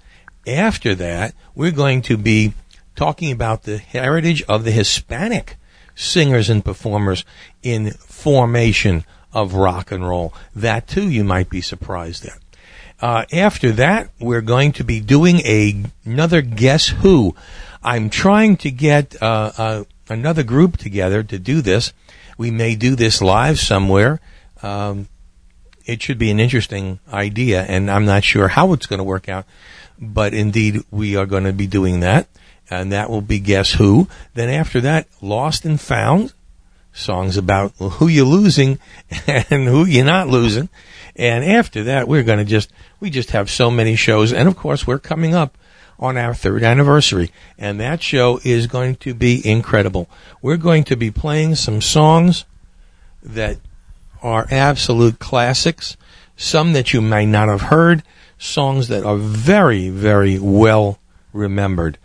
after 0.47 0.95
that, 0.95 1.35
we're 1.55 1.71
going 1.73 2.03
to 2.03 2.17
be 2.17 2.55
talking 2.95 3.33
about 3.33 3.63
the 3.63 3.79
heritage 3.79 4.43
of 4.49 4.65
the 4.65 4.71
Hispanic 4.71 5.57
singers 5.95 6.49
and 6.49 6.65
performers 6.65 7.25
in 7.63 7.91
formation 7.91 9.05
of 9.33 9.55
rock 9.55 9.91
and 9.91 10.07
roll. 10.07 10.33
That 10.55 10.87
too, 10.87 11.09
you 11.09 11.25
might 11.25 11.49
be 11.49 11.61
surprised 11.61 12.27
at. 12.27 12.39
Uh, 13.01 13.25
after 13.33 13.73
that, 13.73 14.11
we're 14.21 14.43
going 14.43 14.73
to 14.73 14.85
be 14.85 15.01
doing 15.01 15.41
a, 15.41 15.83
another 16.05 16.41
Guess 16.41 16.89
Who. 16.89 17.35
I'm 17.85 18.11
trying 18.11 18.57
to 18.59 18.71
get 18.71 19.21
uh, 19.21 19.53
uh, 19.57 19.85
another 20.09 20.43
group 20.43 20.77
together 20.77 21.23
to 21.23 21.39
do 21.39 21.63
this. 21.63 21.93
We 22.39 22.51
may 22.51 22.77
do 22.77 22.95
this 22.95 23.21
live 23.21 23.59
somewhere. 23.59 24.21
Um, 24.63 25.09
it 25.85 26.03
should 26.03 26.19
be 26.19 26.31
an 26.31 26.39
interesting 26.39 27.01
idea, 27.13 27.63
and 27.63 27.91
I'm 27.91 28.05
not 28.05 28.23
sure 28.23 28.49
how 28.49 28.73
it's 28.73 28.87
going 28.87 28.99
to 28.99 29.05
work 29.05 29.29
out. 29.29 29.47
But 29.99 30.33
indeed, 30.35 30.83
we 30.91 31.17
are 31.17 31.27
going 31.27 31.45
to 31.45 31.53
be 31.53 31.67
doing 31.67 32.01
that, 32.01 32.29
and 32.71 32.93
that 32.93 33.11
will 33.11 33.21
be 33.21 33.41
Guess 33.41 33.73
Who. 33.73 34.09
Then 34.35 34.49
after 34.49 34.81
that, 34.81 35.09
Lost 35.21 35.65
and 35.65 35.81
Found, 35.81 36.33
songs 36.93 37.37
about 37.37 37.73
who 37.79 38.07
you're 38.07 38.27
losing 38.27 38.79
and 39.27 39.67
who 39.67 39.85
you're 39.85 40.05
not 40.05 40.29
losing. 40.29 40.69
And 41.17 41.45
after 41.45 41.85
that, 41.85 42.09
we're 42.09 42.23
going 42.23 42.39
to 42.39 42.45
just, 42.45 42.71
we 43.01 43.11
just 43.11 43.31
have 43.31 43.51
so 43.51 43.71
many 43.71 43.97
shows. 43.97 44.33
And 44.33 44.49
of 44.49 44.57
course, 44.57 44.87
we're 44.87 44.99
coming 44.99 45.35
up 45.35 45.59
on 45.99 46.17
our 46.17 46.35
third 46.35 46.63
anniversary. 46.63 47.31
And 47.59 47.79
that 47.81 48.03
show 48.03 48.41
is 48.45 48.67
going 48.67 48.97
to 48.97 49.15
be 49.15 49.47
incredible. 49.47 50.09
We're 50.41 50.57
going 50.57 50.85
to 50.85 50.97
be 50.97 51.11
playing 51.11 51.55
some 51.55 51.81
songs 51.81 52.45
that 53.23 53.59
are 54.23 54.47
absolute 54.51 55.19
classics, 55.19 55.97
some 56.37 56.73
that 56.73 56.93
you 56.93 57.01
may 57.01 57.27
not 57.27 57.49
have 57.49 57.63
heard, 57.63 58.03
songs 58.39 58.89
that 58.89 59.05
are 59.05 59.17
very, 59.17 59.89
very 59.89 60.39
well 60.39 60.99
remembered, 61.33 61.99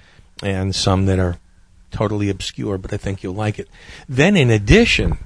and 0.44 0.76
some 0.76 1.06
that 1.08 1.20
are 1.20 1.38
totally 1.92 2.30
obscure, 2.30 2.78
but 2.78 2.94
I 2.94 2.98
think 2.98 3.24
you'll 3.24 3.34
like 3.34 3.58
it. 3.60 3.68
Then 4.08 4.36
in 4.36 4.50
addition, 4.50 5.18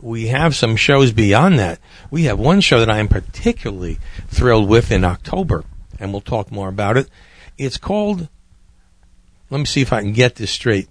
we 0.00 0.28
have 0.28 0.54
some 0.54 0.76
shows 0.76 1.12
beyond 1.12 1.58
that. 1.58 1.80
We 2.10 2.24
have 2.24 2.38
one 2.38 2.60
show 2.60 2.78
that 2.80 2.90
I 2.90 2.98
am 2.98 3.08
particularly 3.08 3.98
thrilled 4.28 4.68
with 4.68 4.90
in 4.90 5.04
October, 5.04 5.64
and 5.98 6.12
we'll 6.12 6.20
talk 6.20 6.50
more 6.50 6.68
about 6.68 6.96
it. 6.96 7.08
It's 7.58 7.76
called, 7.76 8.28
let 9.50 9.58
me 9.58 9.64
see 9.64 9.82
if 9.82 9.92
I 9.92 10.00
can 10.00 10.12
get 10.12 10.36
this 10.36 10.50
straight 10.50 10.88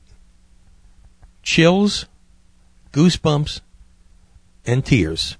Chills, 1.41 2.05
Goosebumps, 2.91 3.61
and 4.65 4.85
Tears. 4.85 5.37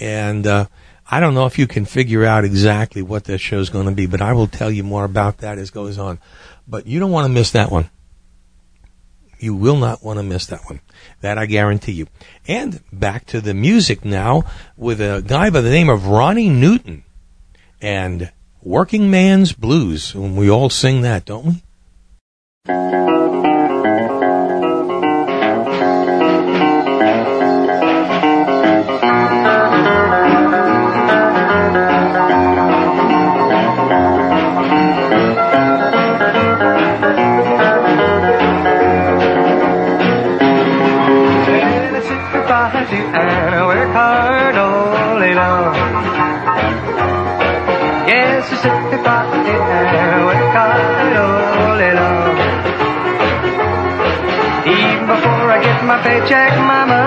And 0.00 0.44
uh, 0.46 0.66
I 1.08 1.20
don't 1.20 1.34
know 1.34 1.46
if 1.46 1.58
you 1.58 1.68
can 1.68 1.84
figure 1.84 2.24
out 2.24 2.44
exactly 2.44 3.00
what 3.00 3.24
that 3.24 3.38
show 3.38 3.60
is 3.60 3.70
going 3.70 3.86
to 3.86 3.92
be, 3.92 4.06
but 4.06 4.20
I 4.20 4.32
will 4.32 4.48
tell 4.48 4.70
you 4.70 4.82
more 4.82 5.04
about 5.04 5.38
that 5.38 5.58
as 5.58 5.70
goes 5.70 5.98
on. 5.98 6.18
But 6.66 6.86
you 6.86 6.98
don't 6.98 7.12
want 7.12 7.26
to 7.26 7.32
miss 7.32 7.52
that 7.52 7.70
one. 7.70 7.90
You 9.38 9.54
will 9.54 9.76
not 9.76 10.04
want 10.04 10.18
to 10.18 10.22
miss 10.22 10.46
that 10.46 10.60
one. 10.66 10.80
That 11.20 11.38
I 11.38 11.46
guarantee 11.46 11.92
you. 11.92 12.08
And 12.46 12.80
back 12.92 13.26
to 13.26 13.40
the 13.40 13.54
music 13.54 14.04
now 14.04 14.44
with 14.76 15.00
a 15.00 15.22
guy 15.26 15.50
by 15.50 15.60
the 15.62 15.70
name 15.70 15.88
of 15.88 16.08
Ronnie 16.08 16.50
Newton 16.50 17.04
and 17.80 18.30
Working 18.62 19.10
Man's 19.10 19.52
Blues. 19.52 20.14
And 20.14 20.36
we 20.36 20.50
all 20.50 20.70
sing 20.70 21.02
that, 21.02 21.24
don't 21.24 21.46
we? 21.46 23.09
Paycheck, 56.10 56.58
my 56.58 56.99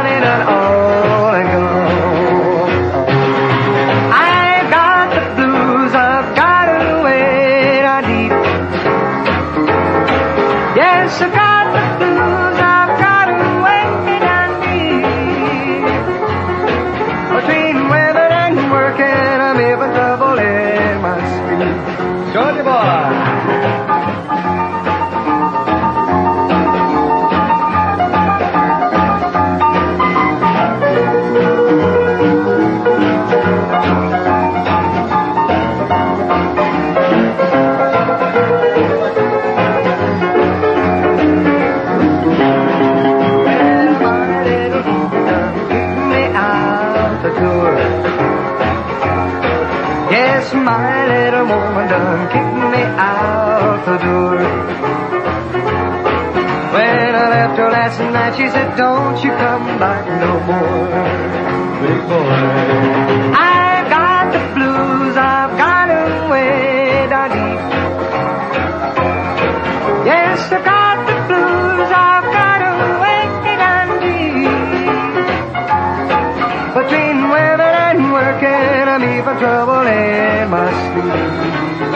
my 50.63 51.08
little 51.08 51.45
woman 51.45 51.88
done 51.89 52.30
kicked 52.32 52.56
me 52.73 52.84
out 52.97 53.86
the 53.86 53.97
door. 53.97 54.38
When 56.73 57.15
I 57.15 57.30
left 57.36 57.58
her 57.58 57.69
last 57.69 57.99
night, 57.99 58.36
she 58.38 58.47
said, 58.49 58.76
Don't 58.78 59.21
you 59.23 59.32
come 59.32 59.78
back 59.78 60.08
no 60.08 60.32
more, 60.49 60.88
big 61.82 62.02
boy. 62.08 63.38
I've 63.38 63.53
even 79.86 80.74
trouble 80.93 81.82
in 81.82 81.93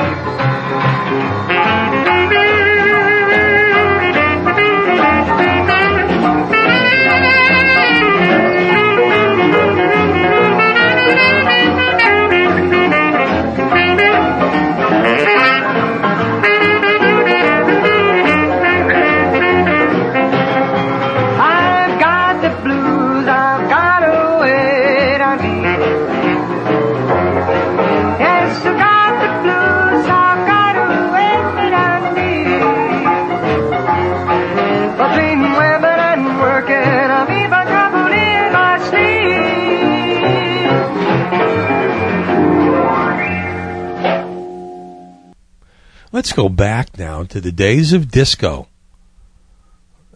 Let's 46.17 46.33
go 46.33 46.49
back 46.49 46.97
now 46.97 47.25
to 47.25 47.39
the 47.39 47.51
days 47.51 47.93
of 47.93 48.09
disco. 48.09 48.67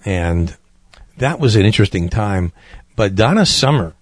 And 0.03 0.57
that 1.17 1.39
was 1.39 1.55
an 1.55 1.63
interesting 1.63 2.09
time. 2.09 2.53
But 2.95 3.13
Donna 3.13 3.45
Summer 3.45 3.93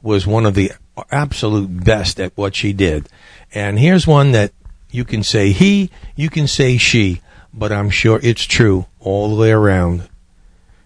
was 0.00 0.26
one 0.26 0.46
of 0.46 0.54
the 0.54 0.72
absolute 1.10 1.84
best 1.84 2.18
at 2.20 2.34
what 2.38 2.54
she 2.54 2.72
did. 2.72 3.10
And 3.52 3.78
here's 3.78 4.06
one 4.06 4.32
that 4.32 4.54
you 4.90 5.04
can 5.04 5.22
say 5.22 5.52
he, 5.52 5.90
you 6.14 6.30
can 6.30 6.46
say 6.46 6.78
she, 6.78 7.20
but 7.52 7.70
I'm 7.70 7.90
sure 7.90 8.18
it's 8.22 8.44
true 8.44 8.86
all 8.98 9.28
the 9.28 9.38
way 9.38 9.50
around. 9.50 10.08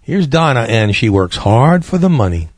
Here's 0.02 0.26
Donna, 0.26 0.66
and 0.68 0.96
she 0.96 1.08
works 1.08 1.36
hard 1.36 1.84
for 1.84 1.96
the 1.96 2.10
money. 2.10 2.48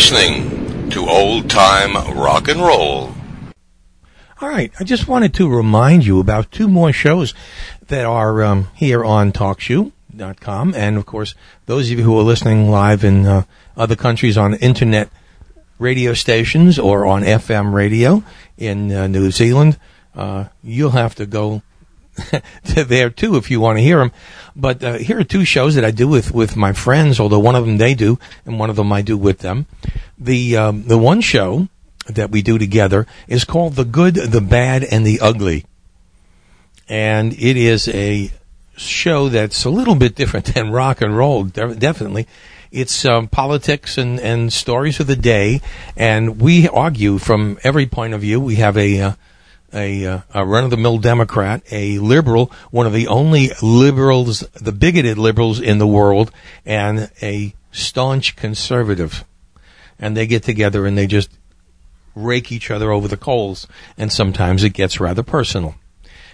Listening 0.00 0.88
to 0.88 1.06
Old 1.06 1.50
Time 1.50 1.92
Rock 2.16 2.48
and 2.48 2.58
Roll. 2.58 3.14
All 4.40 4.48
right, 4.48 4.72
I 4.80 4.82
just 4.82 5.06
wanted 5.06 5.34
to 5.34 5.46
remind 5.46 6.06
you 6.06 6.20
about 6.20 6.50
two 6.50 6.68
more 6.68 6.90
shows 6.90 7.34
that 7.88 8.06
are 8.06 8.42
um, 8.42 8.68
here 8.74 9.04
on 9.04 9.30
TalkShoe.com, 9.30 10.74
and 10.74 10.96
of 10.96 11.04
course, 11.04 11.34
those 11.66 11.90
of 11.90 11.98
you 11.98 12.04
who 12.04 12.18
are 12.18 12.22
listening 12.22 12.70
live 12.70 13.04
in 13.04 13.26
uh, 13.26 13.42
other 13.76 13.94
countries 13.94 14.38
on 14.38 14.54
internet 14.54 15.10
radio 15.78 16.14
stations 16.14 16.78
or 16.78 17.04
on 17.04 17.20
FM 17.20 17.74
radio 17.74 18.24
in 18.56 18.90
uh, 18.90 19.06
New 19.06 19.30
Zealand, 19.30 19.78
uh, 20.14 20.46
you'll 20.62 20.92
have 20.92 21.14
to 21.16 21.26
go 21.26 21.60
there 22.64 23.10
too 23.10 23.36
if 23.36 23.50
you 23.50 23.60
want 23.60 23.78
to 23.78 23.82
hear 23.82 23.98
them. 23.98 24.12
But 24.56 24.82
uh, 24.82 24.94
here 24.94 25.18
are 25.18 25.24
two 25.24 25.44
shows 25.44 25.74
that 25.74 25.84
I 25.84 25.90
do 25.90 26.08
with 26.08 26.32
with 26.32 26.56
my 26.56 26.72
friends. 26.72 27.20
Although 27.20 27.38
one 27.38 27.56
of 27.56 27.66
them 27.66 27.76
they 27.76 27.94
do, 27.94 28.18
and 28.44 28.58
one 28.58 28.70
of 28.70 28.76
them 28.76 28.92
I 28.92 29.02
do 29.02 29.16
with 29.16 29.38
them. 29.38 29.66
The 30.18 30.56
um, 30.56 30.84
the 30.84 30.98
one 30.98 31.20
show 31.20 31.68
that 32.08 32.30
we 32.30 32.42
do 32.42 32.58
together 32.58 33.06
is 33.28 33.44
called 33.44 33.74
"The 33.74 33.84
Good, 33.84 34.14
the 34.14 34.40
Bad, 34.40 34.84
and 34.84 35.06
the 35.06 35.20
Ugly," 35.20 35.64
and 36.88 37.32
it 37.32 37.56
is 37.56 37.88
a 37.88 38.30
show 38.76 39.28
that's 39.28 39.64
a 39.64 39.70
little 39.70 39.94
bit 39.94 40.14
different 40.14 40.46
than 40.54 40.70
rock 40.70 41.00
and 41.00 41.16
roll. 41.16 41.44
Definitely. 41.44 42.26
It's 42.72 43.04
um, 43.04 43.26
politics 43.26 43.98
and, 43.98 44.20
and 44.20 44.52
stories 44.52 45.00
of 45.00 45.08
the 45.08 45.16
day, 45.16 45.60
and 45.96 46.40
we 46.40 46.68
argue 46.68 47.18
from 47.18 47.58
every 47.64 47.86
point 47.86 48.14
of 48.14 48.20
view. 48.20 48.40
We 48.40 48.56
have 48.56 48.76
a 48.76 49.00
uh, 49.00 49.12
a, 49.72 50.06
uh, 50.06 50.20
a 50.34 50.44
run-of-the-mill 50.44 50.98
Democrat, 50.98 51.62
a 51.70 51.98
liberal, 51.98 52.52
one 52.70 52.86
of 52.86 52.92
the 52.92 53.08
only 53.08 53.50
liberals, 53.62 54.40
the 54.54 54.72
bigoted 54.72 55.18
liberals 55.18 55.60
in 55.60 55.78
the 55.78 55.86
world, 55.86 56.30
and 56.64 57.10
a 57.22 57.54
staunch 57.72 58.36
conservative. 58.36 59.24
And 59.98 60.16
they 60.16 60.26
get 60.26 60.42
together 60.42 60.86
and 60.86 60.96
they 60.96 61.06
just 61.06 61.30
rake 62.14 62.50
each 62.50 62.70
other 62.70 62.90
over 62.90 63.08
the 63.08 63.16
coals, 63.16 63.66
and 63.96 64.12
sometimes 64.12 64.64
it 64.64 64.70
gets 64.70 65.00
rather 65.00 65.22
personal. 65.22 65.74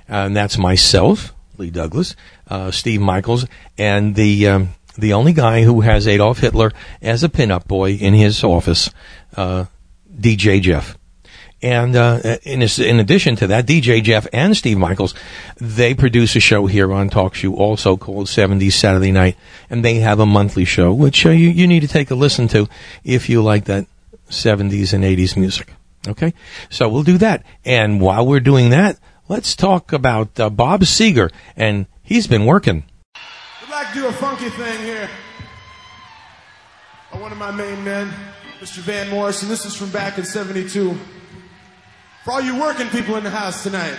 and 0.08 0.36
that's 0.36 0.56
myself, 0.56 1.34
Lee 1.58 1.70
Douglas, 1.70 2.16
uh, 2.48 2.70
Steve 2.70 3.00
Michaels, 3.00 3.46
and 3.76 4.14
the 4.14 4.48
um, 4.48 4.68
the 4.96 5.12
only 5.12 5.32
guy 5.32 5.62
who 5.62 5.82
has 5.82 6.08
Adolf 6.08 6.38
Hitler 6.38 6.72
as 7.02 7.22
a 7.22 7.28
pinup 7.28 7.66
boy 7.66 7.92
in 7.92 8.14
his 8.14 8.42
office, 8.42 8.90
uh, 9.36 9.66
DJ 10.18 10.60
Jeff. 10.60 10.96
And 11.66 11.96
uh, 11.96 12.20
in, 12.44 12.62
in 12.62 13.00
addition 13.00 13.34
to 13.36 13.48
that, 13.48 13.66
DJ 13.66 14.00
Jeff 14.00 14.28
and 14.32 14.56
Steve 14.56 14.78
Michaels, 14.78 15.16
they 15.56 15.94
produce 15.94 16.36
a 16.36 16.40
show 16.40 16.66
here 16.66 16.92
on 16.92 17.10
TalkShoe 17.10 17.52
also 17.54 17.96
called 17.96 18.28
70s 18.28 18.74
Saturday 18.74 19.10
Night. 19.10 19.36
And 19.68 19.84
they 19.84 19.96
have 19.96 20.20
a 20.20 20.26
monthly 20.26 20.64
show, 20.64 20.92
which 20.92 21.26
uh, 21.26 21.30
you, 21.30 21.48
you 21.48 21.66
need 21.66 21.80
to 21.80 21.88
take 21.88 22.12
a 22.12 22.14
listen 22.14 22.46
to 22.48 22.68
if 23.02 23.28
you 23.28 23.42
like 23.42 23.64
that 23.64 23.86
70s 24.30 24.92
and 24.92 25.02
80s 25.02 25.36
music. 25.36 25.72
Okay? 26.06 26.34
So 26.70 26.88
we'll 26.88 27.02
do 27.02 27.18
that. 27.18 27.44
And 27.64 28.00
while 28.00 28.24
we're 28.24 28.38
doing 28.38 28.70
that, 28.70 29.00
let's 29.26 29.56
talk 29.56 29.92
about 29.92 30.38
uh, 30.38 30.50
Bob 30.50 30.82
Seger. 30.82 31.32
And 31.56 31.86
he's 32.00 32.28
been 32.28 32.46
working. 32.46 32.84
I'd 33.16 33.70
like 33.70 33.88
to 33.88 33.94
do 33.94 34.06
a 34.06 34.12
funky 34.12 34.50
thing 34.50 34.78
here. 34.84 35.10
Uh, 37.12 37.18
One 37.18 37.32
of 37.32 37.38
my 37.38 37.50
main 37.50 37.82
men, 37.82 38.14
Mr. 38.60 38.78
Van 38.78 39.10
Morrison. 39.10 39.48
This 39.48 39.66
is 39.66 39.74
from 39.74 39.90
back 39.90 40.16
in 40.16 40.24
72. 40.24 40.96
For 42.26 42.32
all 42.32 42.40
you 42.40 42.58
working 42.60 42.88
people 42.88 43.14
in 43.14 43.22
the 43.22 43.30
house 43.30 43.62
tonight. 43.62 43.96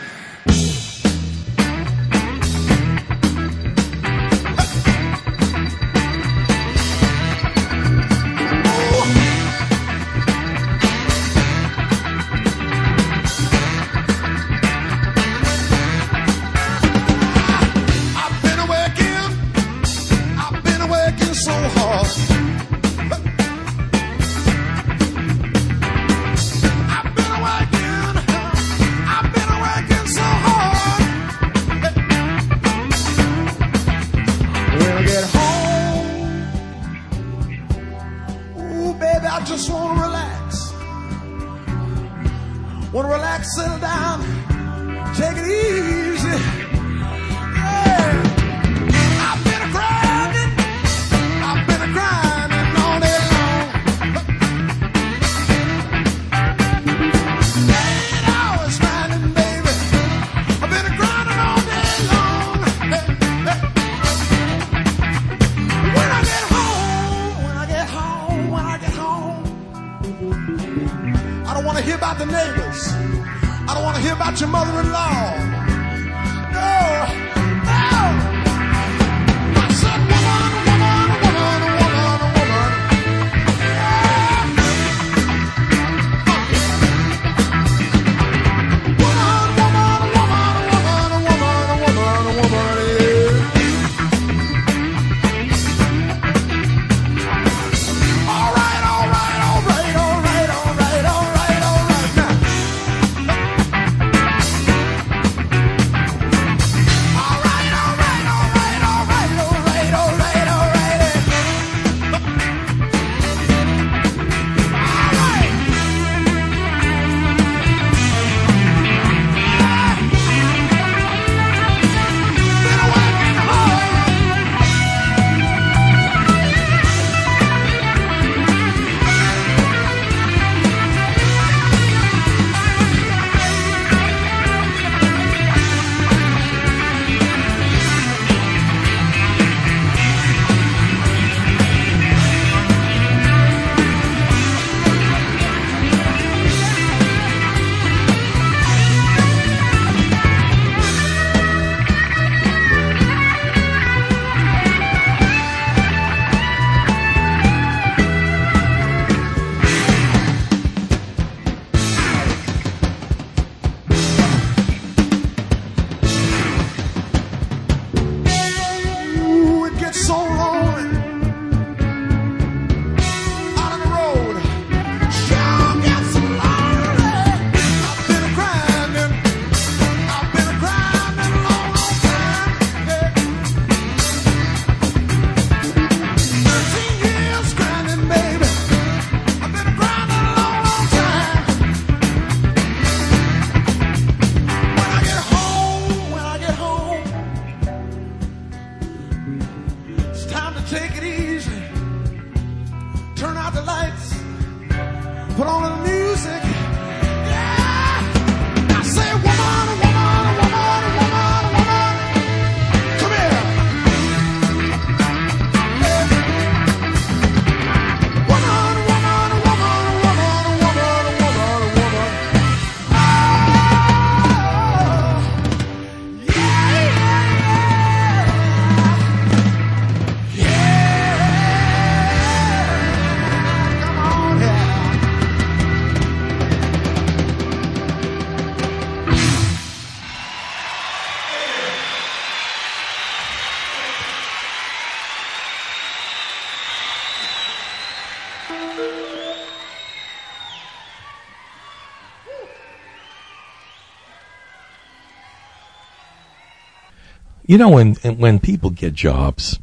You 257.48 257.58
know, 257.58 257.70
when 257.70 257.96
when 257.96 258.40
people 258.40 258.70
get 258.70 258.94
jobs, 258.94 259.58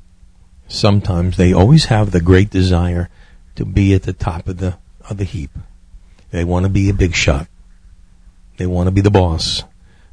sometimes 0.69 1.37
they 1.37 1.53
always 1.53 1.85
have 1.87 2.11
the 2.11 2.21
great 2.21 2.49
desire 2.49 3.11
to 3.57 3.67
be 3.67 3.93
at 3.93 4.05
the 4.05 4.15
top 4.15 4.49
of 4.49 4.57
the 4.57 4.79
of 5.09 5.19
the 5.19 5.25
heap. 5.25 5.51
They 6.31 6.45
want 6.45 6.65
to 6.65 6.71
be 6.71 6.89
a 6.89 6.95
big 6.95 7.15
shot. 7.15 7.47
They 8.57 8.67
want 8.67 8.87
to 8.87 8.91
be 8.91 9.03
the 9.03 9.11
boss. 9.11 9.65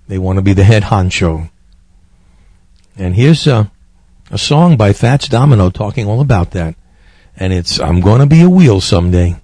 They 0.09 0.17
want 0.17 0.35
to 0.37 0.41
be 0.41 0.51
the 0.51 0.65
head 0.65 0.83
honcho. 0.83 1.49
And 2.97 3.15
here's 3.15 3.47
a, 3.47 3.71
a 4.29 4.37
song 4.37 4.75
by 4.75 4.91
Fats 4.91 5.29
Domino 5.29 5.69
talking 5.69 6.07
all 6.07 6.19
about 6.19 6.51
that. 6.51 6.75
And 7.37 7.53
it's 7.53 7.79
I'm 7.79 8.01
going 8.01 8.19
to 8.19 8.27
be 8.27 8.41
a 8.41 8.49
wheel 8.49 8.81
someday. 8.81 9.37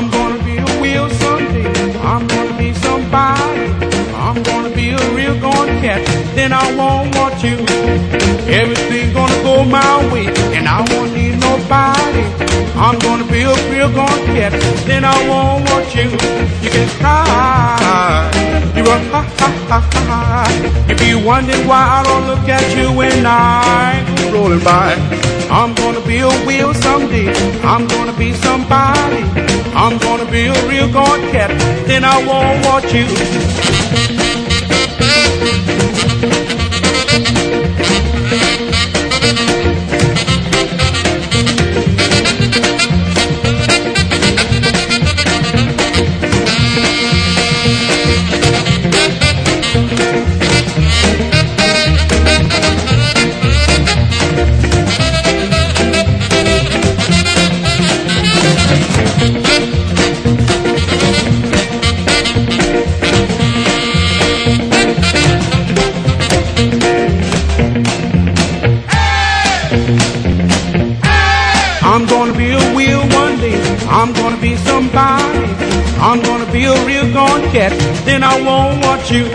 Gonna 0.00 0.19
Then 6.40 6.54
I 6.54 6.74
won't 6.74 7.14
want 7.16 7.44
you. 7.44 7.56
Everything 8.48 9.12
gonna 9.12 9.42
go 9.42 9.62
my 9.62 9.92
way, 10.10 10.24
and 10.56 10.66
I 10.66 10.80
won't 10.90 11.12
need 11.12 11.38
nobody. 11.38 12.24
I'm 12.80 12.98
gonna 12.98 13.30
be 13.30 13.42
a 13.42 13.54
real 13.70 13.92
gone 13.92 14.24
cat. 14.32 14.52
Then 14.86 15.04
I 15.04 15.16
won't 15.28 15.68
want 15.68 15.94
you. 15.94 16.08
You 16.64 16.70
can 16.70 16.88
cry. 16.96 18.30
You 18.74 18.84
run 18.84 19.04
ha 19.12 19.20
ha 19.38 19.48
ha 19.68 19.80
ha. 19.92 20.86
You 20.88 20.96
be 20.96 21.14
wondering 21.14 21.68
why 21.68 21.82
I 21.98 22.02
don't 22.08 22.26
look 22.26 22.48
at 22.48 22.64
you 22.74 22.90
when 22.90 23.26
I 23.26 24.02
go 24.16 24.32
rolling 24.32 24.64
by. 24.64 24.94
I'm 25.50 25.74
gonna 25.74 26.00
be 26.06 26.20
a 26.20 26.32
wheel 26.46 26.72
someday. 26.72 27.28
I'm 27.62 27.86
gonna 27.86 28.16
be 28.16 28.32
somebody. 28.32 29.22
I'm 29.76 29.98
gonna 29.98 30.24
be 30.30 30.46
a 30.46 30.56
real 30.66 30.90
gone 30.90 31.20
cat. 31.32 31.50
Then 31.86 32.02
I 32.02 32.16
won't 32.24 32.64
want 32.64 32.86
you. 32.94 34.29
Then 77.60 78.24
I 78.24 78.40
won't 78.40 78.82
want 78.82 79.10
you. 79.10 79.26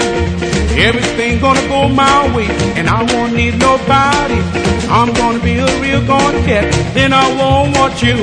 Everything 0.82 1.40
gonna 1.40 1.62
go 1.68 1.88
my 1.88 2.36
way, 2.36 2.48
and 2.76 2.90
I 2.90 3.04
won't 3.14 3.36
need 3.36 3.60
nobody. 3.60 4.42
I'm 4.90 5.14
gonna 5.14 5.38
be 5.38 5.60
a 5.60 5.68
real 5.80 6.04
gone 6.08 6.34
cat. 6.44 6.66
Then 6.96 7.14
I 7.14 7.28
won't 7.38 7.78
want 7.78 8.02
you. 8.02 8.16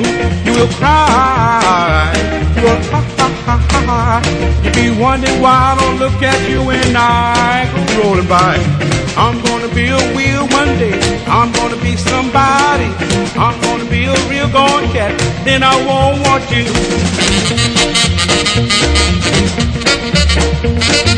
You 0.43 0.59
will 0.59 0.67
cry. 0.75 2.11
You 2.57 2.63
will 2.63 2.83
ha. 2.91 4.21
You 4.65 4.71
be 4.73 4.91
wondering 5.01 5.39
why 5.39 5.71
I 5.71 5.79
don't 5.79 5.97
look 5.99 6.21
at 6.21 6.49
you 6.49 6.61
when 6.61 6.93
I 6.97 7.63
go 7.71 7.79
rolling 8.03 8.27
by. 8.27 8.59
I'm 9.15 9.41
gonna 9.45 9.73
be 9.73 9.87
a 9.87 10.01
wheel 10.15 10.43
one 10.59 10.77
day. 10.83 10.99
I'm 11.27 11.49
gonna 11.53 11.77
be 11.81 11.95
somebody. 11.95 12.91
I'm 13.39 13.55
gonna 13.61 13.89
be 13.89 14.03
a 14.03 14.15
real 14.27 14.49
gone 14.51 14.83
cat. 14.91 15.17
Then 15.45 15.63
I 15.63 15.75
won't 15.87 16.19
want 16.27 16.51
you. 16.51 16.67
I'll 20.65 21.12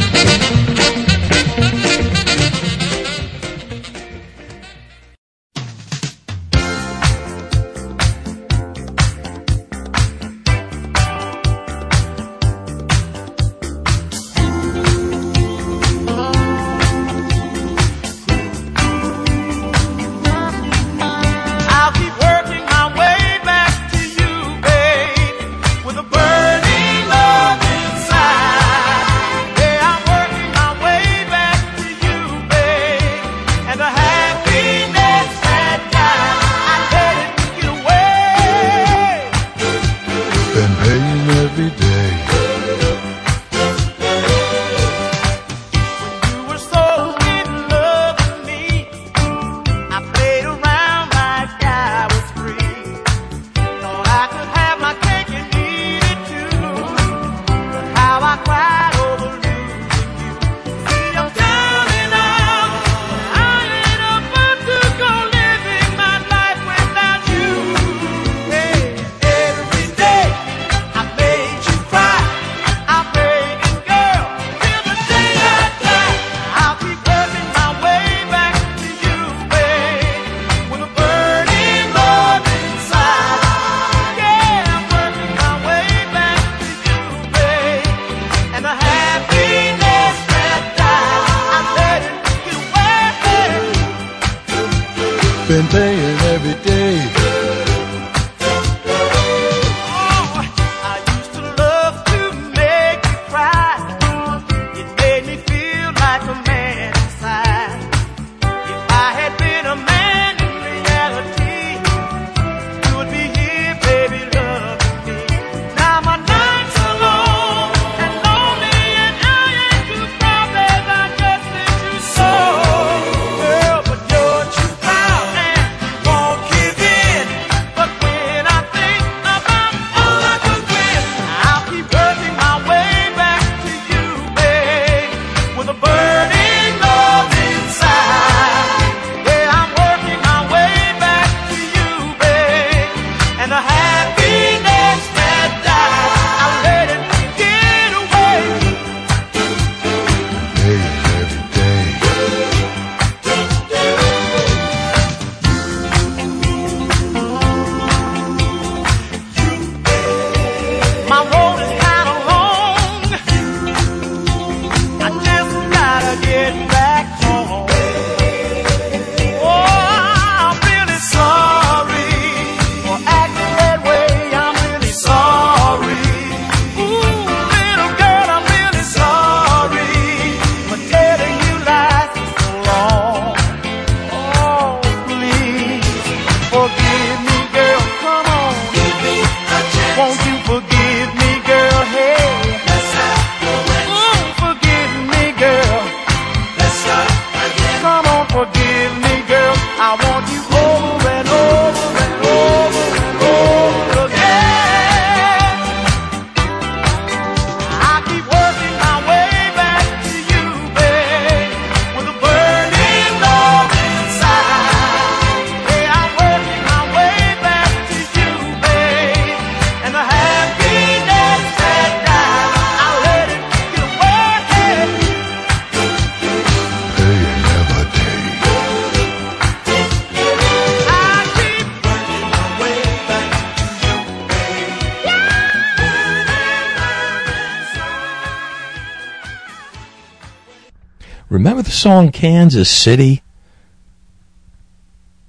song 241.76 242.12
Kansas 242.12 242.70
City 242.70 243.22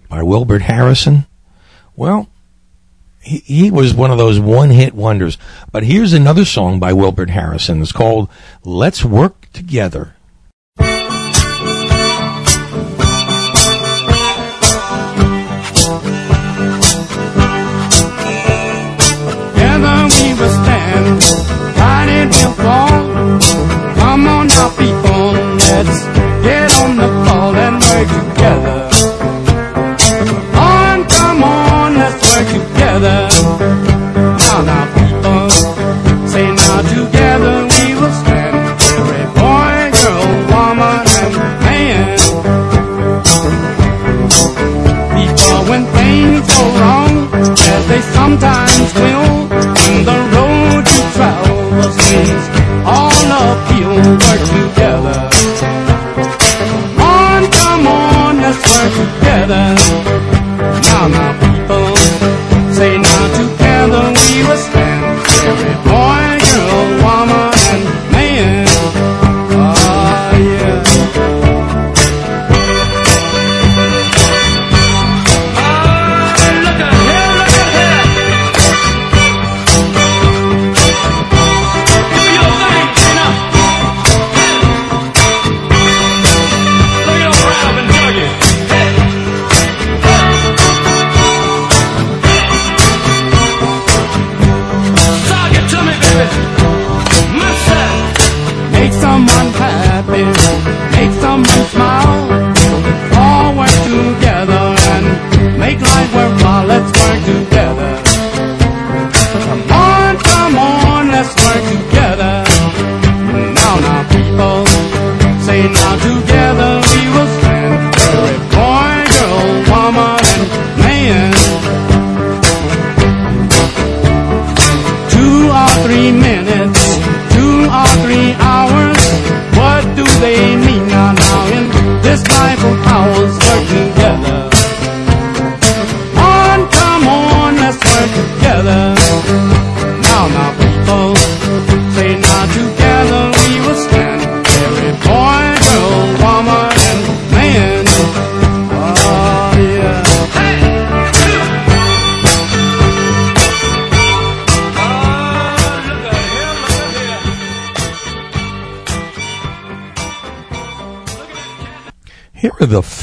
by 0.08 0.22
Wilbert 0.22 0.62
Harrison? 0.62 1.26
Well, 1.96 2.28
he, 3.20 3.38
he 3.38 3.70
was 3.70 3.94
one 3.94 4.10
of 4.10 4.18
those 4.18 4.38
one 4.38 4.70
hit 4.70 4.94
wonders. 4.94 5.36
But 5.72 5.82
here's 5.84 6.12
another 6.12 6.44
song 6.44 6.78
by 6.78 6.92
Wilbert 6.92 7.30
Harrison. 7.30 7.82
It's 7.82 7.92
called 7.92 8.28
Let's 8.64 9.04
Work 9.04 9.52
Together. 9.52 10.14
Come 24.06 24.26
on 24.26 24.46
now, 24.46 24.68
people, 24.70 25.32
let's 25.58 26.15
get 26.46 26.70
on 26.82 26.92
the 27.02 27.08
ball 27.26 27.54
and 27.66 27.76
work 27.86 28.08
together. 28.18 28.78
Come 30.54 30.68
on, 30.78 30.98
come 31.16 31.42
on, 31.42 31.88
let's 32.00 32.22
work 32.30 32.46
together. 32.58 33.18
Now, 34.44 34.60
now, 34.70 34.84
people, 34.98 35.44
say 36.32 36.46
now 36.62 36.78
together 36.94 37.54
we 37.74 37.86
will 37.98 38.14
stand. 38.22 38.56
Every 38.98 39.24
boy, 39.40 39.76
girl, 39.98 40.26
woman, 40.52 41.02
and 41.20 41.34
man. 41.64 42.18
Before 45.16 45.62
when 45.70 45.82
things 45.98 46.46
go 46.54 46.64
wrong, 46.80 47.14
as 47.74 47.82
they 47.90 48.02
sometimes 48.18 48.88
will, 49.02 49.30
on 49.86 49.96
the 50.10 50.18
road 50.34 50.82
you 50.94 51.02
travel 51.16 51.58
seems 52.06 52.44
all 52.94 53.30
uphill. 53.42 53.96
Work 54.24 54.55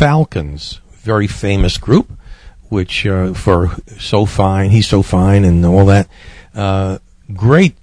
Falcons, 0.04 0.82
very 0.92 1.28
famous 1.28 1.78
group, 1.78 2.12
which 2.68 3.06
uh, 3.06 3.34
for 3.34 3.70
so 3.98 4.26
fine, 4.26 4.70
he's 4.70 4.86
so 4.86 5.02
fine, 5.02 5.46
and 5.46 5.66
all 5.66 5.86
that. 5.86 6.10
Uh, 6.54 6.98
great, 7.34 7.78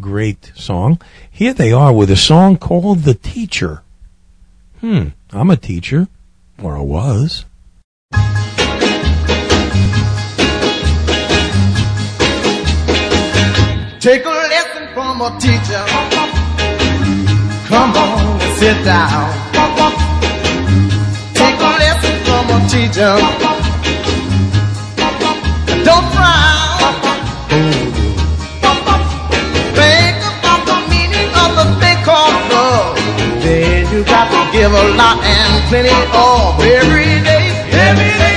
great 0.00 0.50
song. 0.54 0.98
Here 1.30 1.52
they 1.52 1.70
are 1.70 1.92
with 1.92 2.10
a 2.10 2.16
song 2.16 2.56
called 2.56 3.02
"The 3.02 3.12
Teacher." 3.12 3.82
Hmm, 4.80 5.08
I'm 5.30 5.50
a 5.50 5.56
teacher, 5.56 6.08
or 6.62 6.74
I 6.74 6.80
was. 6.80 7.44
Take 14.00 14.24
a 14.24 14.36
lesson 14.54 14.88
from 14.94 15.20
a 15.20 15.38
teacher. 15.38 15.84
Come 17.68 17.94
on 17.94 18.40
sit 18.56 18.84
down. 18.86 20.07
Lesson 22.58 22.92
from. 22.92 23.20
Don't 25.84 26.06
frown. 26.14 26.94
Think 29.78 30.18
about 30.26 30.62
the 30.66 30.76
meaning 30.90 31.30
of 31.38 31.50
the 31.58 31.66
thing 31.80 31.98
called 32.04 32.34
love. 32.50 32.96
Then 33.42 33.86
you 33.92 34.04
got 34.04 34.26
to 34.30 34.52
give 34.52 34.72
a 34.72 34.84
lot 34.96 35.18
and 35.22 35.68
plenty 35.68 35.90
of 35.90 36.60
every 36.60 37.22
day. 37.22 37.46
Every 37.70 38.12
day, 38.18 38.27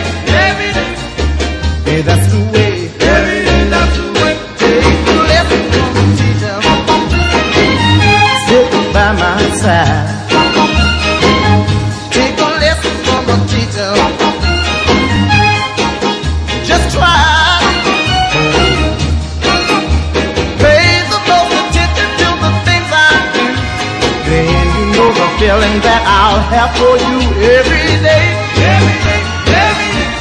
have 26.52 26.76
for 26.76 26.96
you 27.00 27.20
every 27.56 27.88
day. 28.04 28.28
Every 28.60 28.98
day, 29.08 29.24
every 29.64 29.90
day. 29.96 30.12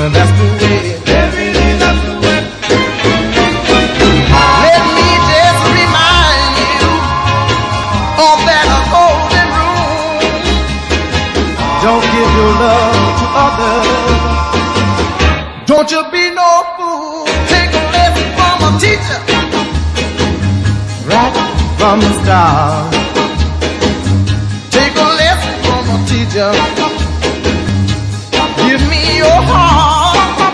And 0.00 0.10
that's 0.16 0.32
the 0.32 0.48
way. 0.60 0.96
Every 1.12 1.48
day, 1.52 1.70
that's 1.76 2.00
the 2.08 2.14
way. 2.24 2.40
Let 4.64 4.82
me 4.96 5.08
just 5.32 5.60
remind 5.76 6.56
you 6.56 6.88
that. 8.48 8.68
Don't 11.84 12.06
give 12.14 12.30
your 12.40 12.52
love 12.64 13.12
to 13.20 13.26
others. 13.46 13.88
Don't 15.70 15.88
you 15.92 16.02
be 16.10 16.24
no 16.32 16.50
fool. 16.76 17.28
Take 17.52 17.72
a 17.76 17.84
lesson 17.94 18.28
from 18.36 18.56
a 18.66 18.70
teacher. 18.80 19.20
Right 21.06 21.34
from 21.78 21.96
the 22.00 22.10
start. 22.22 23.05
A. 26.36 26.52
Give 28.68 28.82
me 28.90 29.16
your 29.16 29.40
heart. 29.50 30.52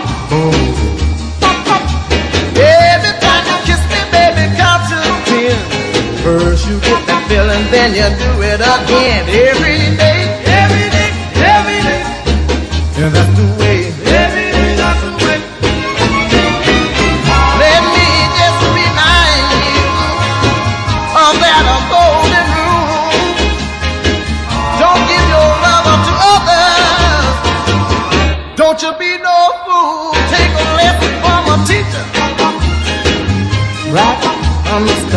Every 2.55 3.13
time 3.19 3.43
you 3.49 3.57
kiss 3.67 3.83
me, 3.91 4.01
baby, 4.15 4.43
count 4.55 4.87
to 4.89 4.99
ten. 5.27 5.57
First 6.23 6.67
you 6.69 6.79
get 6.79 7.01
the 7.07 7.17
feeling, 7.27 7.65
then 7.71 7.91
you 7.99 8.07
do 8.23 8.31
it 8.41 8.61
again. 8.61 9.27
Every 9.27 9.72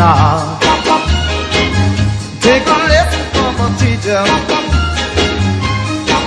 Take 0.06 0.14
a 2.62 2.78
lesson 2.86 3.26
from 3.34 3.58
a 3.58 3.66
teacher. 3.74 4.22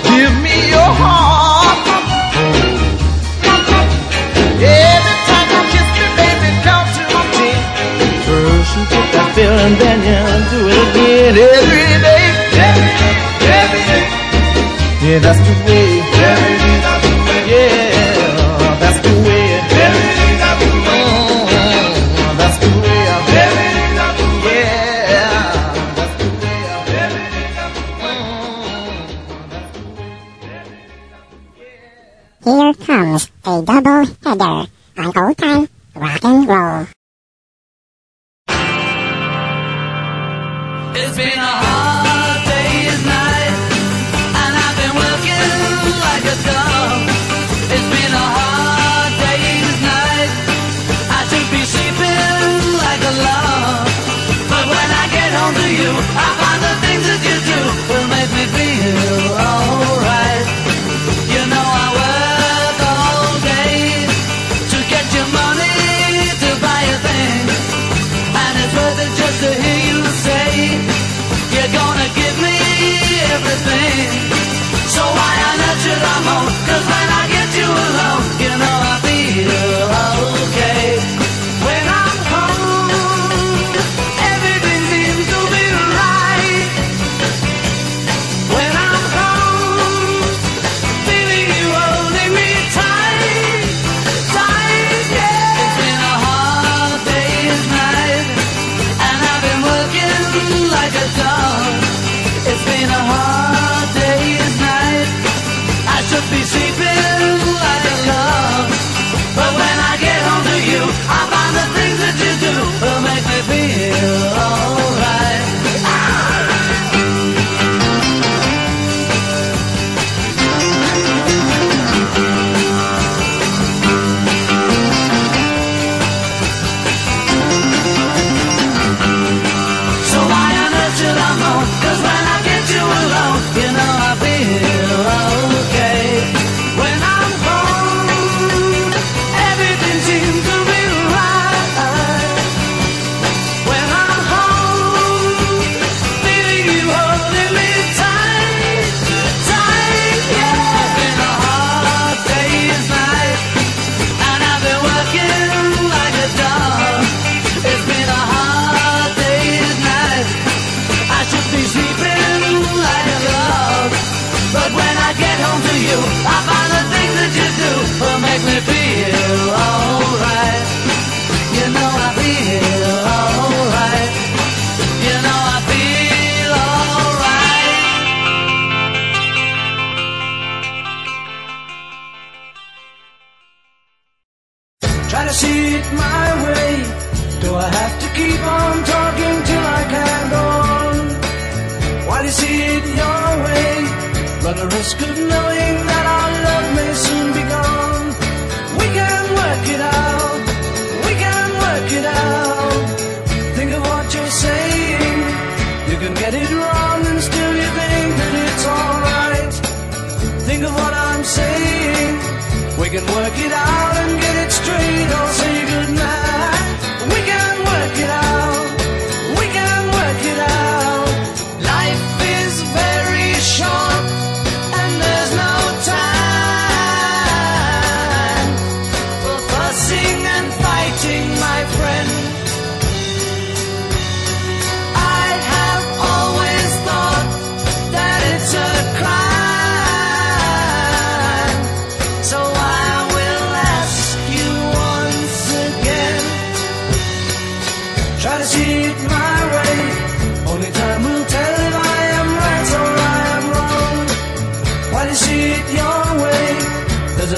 Give 0.03 0.36
me 0.43 0.75
your 0.75 0.91
heart. 0.99 1.80
Every 4.59 5.15
time 5.30 5.47
you 5.53 5.61
kiss 5.71 5.88
me, 5.95 6.05
baby, 6.19 6.49
come 6.67 6.88
to 6.91 7.01
my 7.07 7.23
teeth. 7.39 7.63
First 8.27 8.71
you 8.75 8.84
get 8.91 9.07
that 9.15 9.27
feeling, 9.36 9.75
then 9.80 9.99
you 10.09 10.19
do 10.51 10.59
it 10.67 10.75
again. 10.84 11.39
Every 11.39 11.88
day, 12.03 12.23
every 12.67 12.91
day, 12.99 13.15
every 13.63 13.84
day. 13.88 14.03
Yeah, 15.07 15.19
that's 15.23 15.39
the 15.39 15.55
way. 15.71 15.88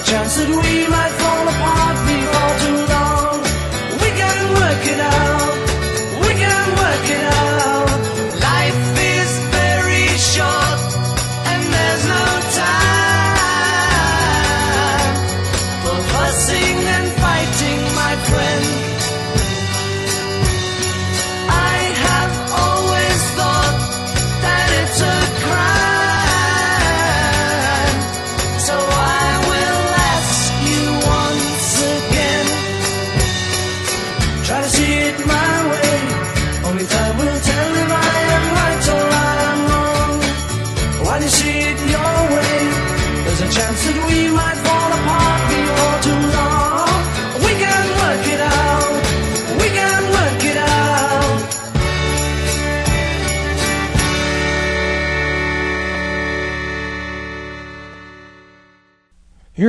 chance 0.03 0.37
that 0.37 0.49
we 0.49 0.87
might 0.87 1.20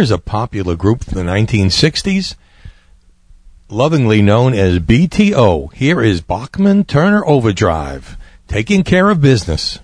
Here's 0.02 0.10
a 0.10 0.18
popular 0.18 0.74
group 0.74 1.04
from 1.04 1.14
the 1.14 1.22
1960s, 1.22 2.34
lovingly 3.68 4.20
known 4.20 4.52
as 4.52 4.80
BTO. 4.80 5.72
Here 5.74 6.02
is 6.02 6.20
Bachman 6.20 6.82
Turner 6.82 7.24
Overdrive, 7.24 8.16
taking 8.48 8.82
care 8.82 9.10
of 9.10 9.20
business. 9.20 9.78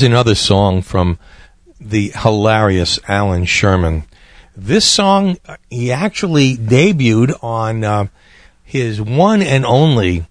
here's 0.00 0.10
another 0.10 0.34
song 0.34 0.80
from 0.80 1.18
the 1.78 2.10
hilarious 2.22 2.98
Allan 3.06 3.44
Sherman. 3.44 4.04
This 4.56 4.86
song 4.86 5.36
uh, 5.46 5.56
he 5.68 5.92
actually 5.92 6.56
debuted 6.56 7.32
on 7.44 7.84
uh, 7.84 8.06
his 8.64 8.98
one 9.02 9.42
and 9.42 9.66
only 9.66 10.26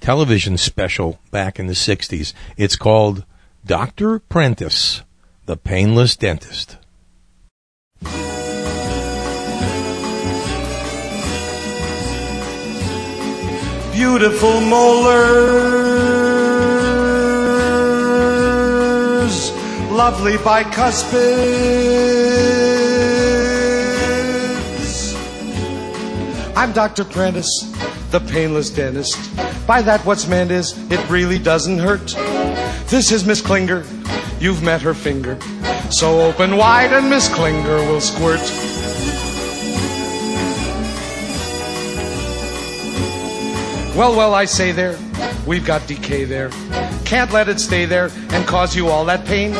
television 0.00 0.58
special 0.58 1.18
back 1.30 1.58
in 1.58 1.66
the 1.66 1.72
60s. 1.72 2.34
It's 2.58 2.76
called 2.76 3.24
Dr. 3.64 4.18
Prentice, 4.18 5.00
the 5.46 5.56
Painless 5.56 6.14
Dentist. 6.14 6.76
Beautiful 13.94 14.60
molar 14.60 16.39
lovely 20.00 20.38
bicuspids. 20.38 21.12
I'm 26.56 26.72
Dr. 26.72 27.04
Prentice, 27.04 27.70
the 28.10 28.20
painless 28.20 28.70
dentist. 28.70 29.18
By 29.66 29.82
that, 29.82 30.00
what's 30.06 30.26
meant 30.26 30.52
is 30.52 30.72
it 30.90 31.06
really 31.10 31.38
doesn't 31.38 31.78
hurt. 31.78 32.16
This 32.88 33.12
is 33.12 33.26
Miss 33.26 33.42
Klinger. 33.42 33.84
You've 34.38 34.62
met 34.62 34.80
her 34.80 34.94
finger. 34.94 35.38
So 35.90 36.22
open 36.22 36.56
wide 36.56 36.94
and 36.94 37.10
Miss 37.10 37.28
Klinger 37.28 37.76
will 37.84 38.00
squirt. 38.00 38.40
Well, 44.00 44.16
well, 44.16 44.32
I 44.32 44.46
say 44.46 44.72
there, 44.72 44.96
we've 45.46 45.66
got 45.66 45.86
decay 45.86 46.24
there. 46.24 46.48
Can't 47.04 47.30
let 47.32 47.50
it 47.50 47.60
stay 47.60 47.84
there 47.84 48.08
and 48.30 48.48
cause 48.48 48.74
you 48.74 48.88
all 48.88 49.04
that 49.04 49.26
pain. 49.26 49.52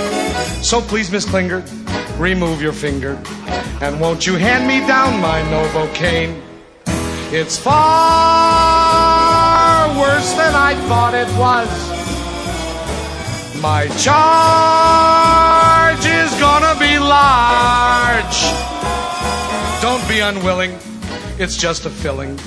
So 0.62 0.80
please, 0.80 1.12
Miss 1.12 1.28
Klinger, 1.28 1.62
remove 2.16 2.62
your 2.62 2.72
finger. 2.72 3.22
And 3.82 4.00
won't 4.00 4.26
you 4.26 4.36
hand 4.36 4.66
me 4.66 4.80
down 4.86 5.20
my 5.20 5.42
Novocaine? 5.52 6.40
It's 7.30 7.58
far 7.58 7.74
worse 10.00 10.32
than 10.32 10.54
I 10.54 10.74
thought 10.88 11.12
it 11.12 11.28
was. 11.36 11.68
My 13.60 13.88
charge 13.98 16.06
is 16.06 16.32
gonna 16.40 16.74
be 16.80 16.98
large. 16.98 18.54
Don't 19.82 20.08
be 20.08 20.20
unwilling, 20.20 20.78
it's 21.40 21.56
just 21.56 21.86
a 21.86 21.90
filling. 21.90 22.38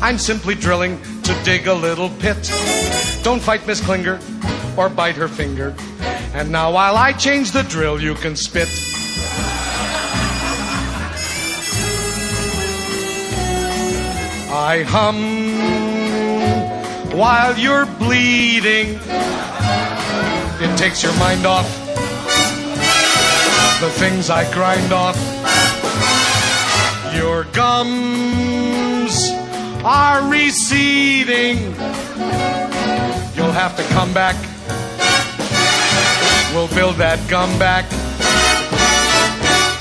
I'm 0.00 0.16
simply 0.16 0.54
drilling 0.54 1.00
to 1.22 1.38
dig 1.44 1.66
a 1.66 1.74
little 1.74 2.08
pit. 2.18 2.50
Don't 3.22 3.42
fight 3.42 3.66
Miss 3.66 3.80
Klinger 3.84 4.18
or 4.76 4.88
bite 4.88 5.16
her 5.16 5.28
finger. 5.28 5.74
And 6.32 6.50
now 6.50 6.72
while 6.72 6.96
I 6.96 7.12
change 7.12 7.52
the 7.52 7.62
drill, 7.64 8.00
you 8.00 8.14
can 8.14 8.34
spit. 8.36 8.68
I 14.50 14.82
hum 14.88 15.18
while 17.16 17.58
you're 17.58 17.84
bleeding. 17.84 18.98
It 20.60 20.78
takes 20.78 21.02
your 21.02 21.14
mind 21.18 21.44
off 21.44 21.68
the 23.80 23.90
things 23.90 24.30
I 24.30 24.50
grind 24.52 24.92
off. 24.92 25.37
Your 27.18 27.42
gums 27.52 29.30
are 29.84 30.30
receding. 30.30 31.56
You'll 33.34 33.56
have 33.58 33.76
to 33.76 33.82
come 33.92 34.14
back. 34.14 34.36
We'll 36.54 36.68
build 36.68 36.94
that 36.98 37.18
gum 37.28 37.58
back. 37.58 37.86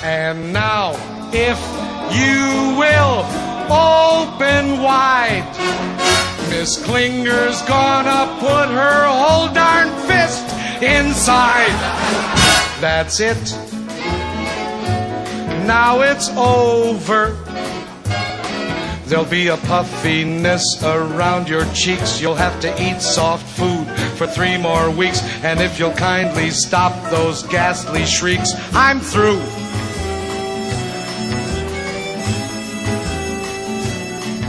And 0.04 0.52
now, 0.52 0.94
if 1.32 1.60
you 2.10 2.76
will 2.76 3.22
open 3.70 4.82
wide, 4.82 5.46
Miss 6.50 6.84
Klinger's 6.84 7.62
gonna 7.68 8.36
put 8.40 8.68
her 8.70 9.06
whole 9.06 9.54
darn 9.54 9.90
fist 10.08 10.44
inside. 10.82 11.78
That's 12.82 13.20
it. 13.20 13.67
Now 15.68 16.00
it's 16.00 16.30
over. 16.30 17.36
There'll 19.08 19.26
be 19.26 19.48
a 19.50 19.58
puffiness 19.58 20.82
around 20.82 21.50
your 21.50 21.66
cheeks. 21.74 22.22
You'll 22.22 22.36
have 22.36 22.58
to 22.62 22.74
eat 22.82 23.02
soft 23.02 23.46
food 23.58 23.86
for 24.18 24.28
three 24.28 24.58
more 24.58 24.90
weeks. 24.90 25.22
And 25.44 25.60
if 25.60 25.78
you'll 25.78 25.92
kindly 25.92 26.52
stop 26.52 26.94
those 27.12 27.44
ghastly 27.44 28.06
shrieks, 28.06 28.54
I'm 28.74 29.02
through. 29.02 29.42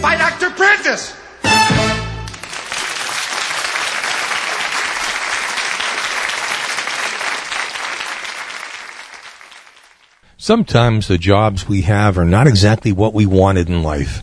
by 0.00 0.16
Dr. 0.16 0.48
Prentice. 0.50 1.14
Sometimes 10.46 11.08
the 11.08 11.18
jobs 11.18 11.66
we 11.66 11.82
have 11.82 12.16
are 12.16 12.24
not 12.24 12.46
exactly 12.46 12.92
what 12.92 13.12
we 13.12 13.26
wanted 13.26 13.68
in 13.68 13.82
life. 13.82 14.22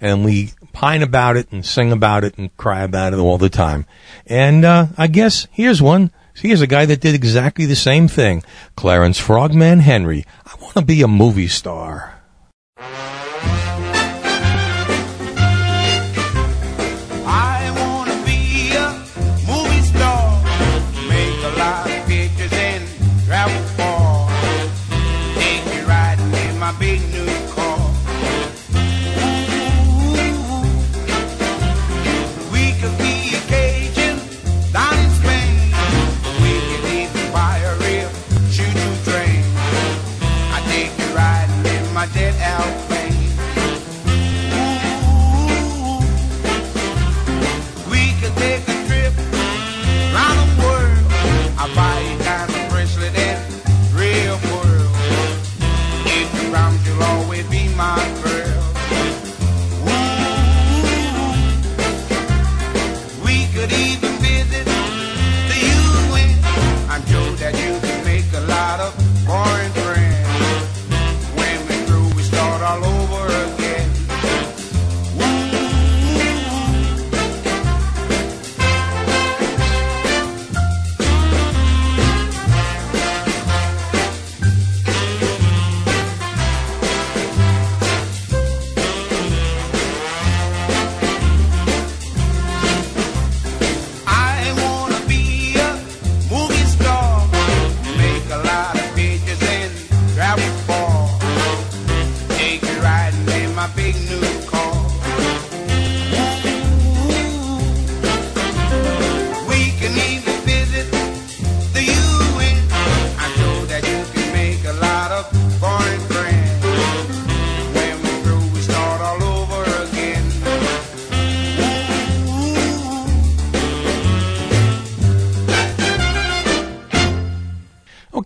And 0.00 0.24
we 0.24 0.52
pine 0.72 1.02
about 1.02 1.36
it 1.36 1.50
and 1.50 1.66
sing 1.66 1.90
about 1.90 2.22
it 2.22 2.38
and 2.38 2.56
cry 2.56 2.84
about 2.84 3.12
it 3.12 3.18
all 3.18 3.38
the 3.38 3.48
time. 3.48 3.84
And 4.24 4.64
uh, 4.64 4.86
I 4.96 5.08
guess 5.08 5.48
here's 5.50 5.82
one. 5.82 6.12
Here's 6.36 6.60
a 6.60 6.68
guy 6.68 6.86
that 6.86 7.00
did 7.00 7.16
exactly 7.16 7.66
the 7.66 7.74
same 7.74 8.06
thing. 8.06 8.44
Clarence 8.76 9.18
Frogman 9.18 9.80
Henry. 9.80 10.24
I 10.46 10.54
want 10.62 10.74
to 10.74 10.82
be 10.82 11.02
a 11.02 11.08
movie 11.08 11.48
star. 11.48 12.13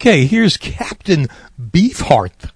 Okay, 0.08 0.24
here's 0.24 0.56
Captain 0.56 1.28
Beefheart. 1.60 2.50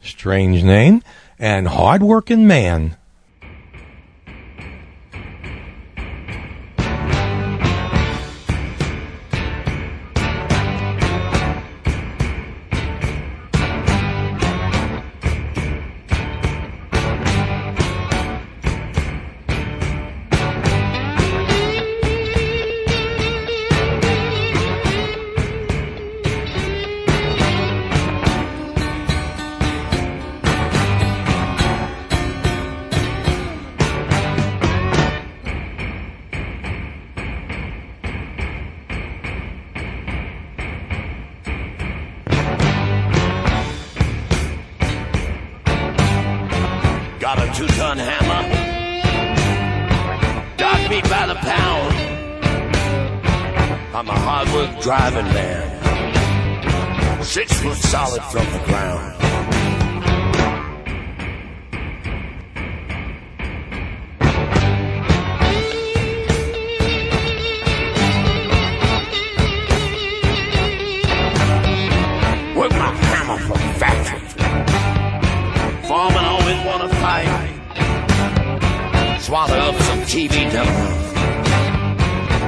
Strange 0.00 0.64
name 0.64 1.02
and 1.38 1.68
hardworking 1.68 2.46
man. 2.46 2.96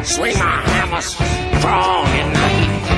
Swing 0.05 0.39
my 0.39 0.63
hammer 0.63 1.01
strong 1.01 2.07
at 2.07 2.98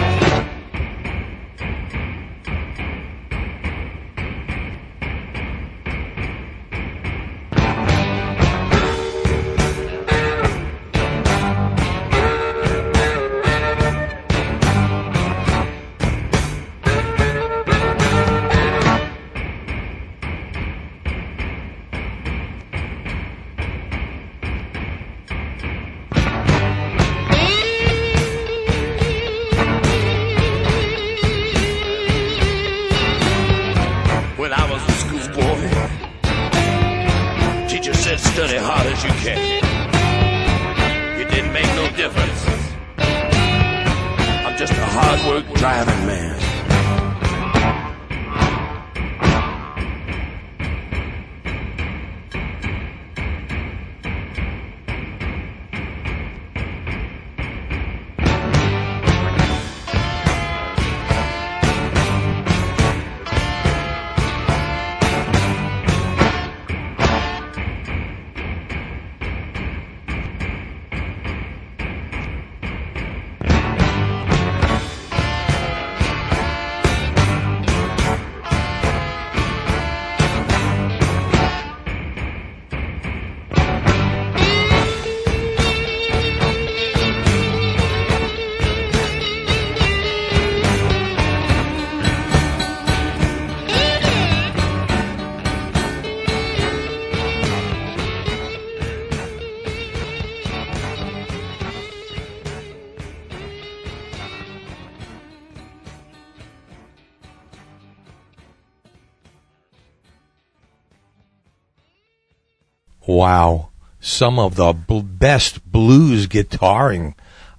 Wow. 113.30 113.68
Some 114.00 114.40
of 114.40 114.56
the 114.56 114.72
bl- 114.72 115.02
best 115.02 115.64
blues 115.70 116.26
guitaring 116.26 117.14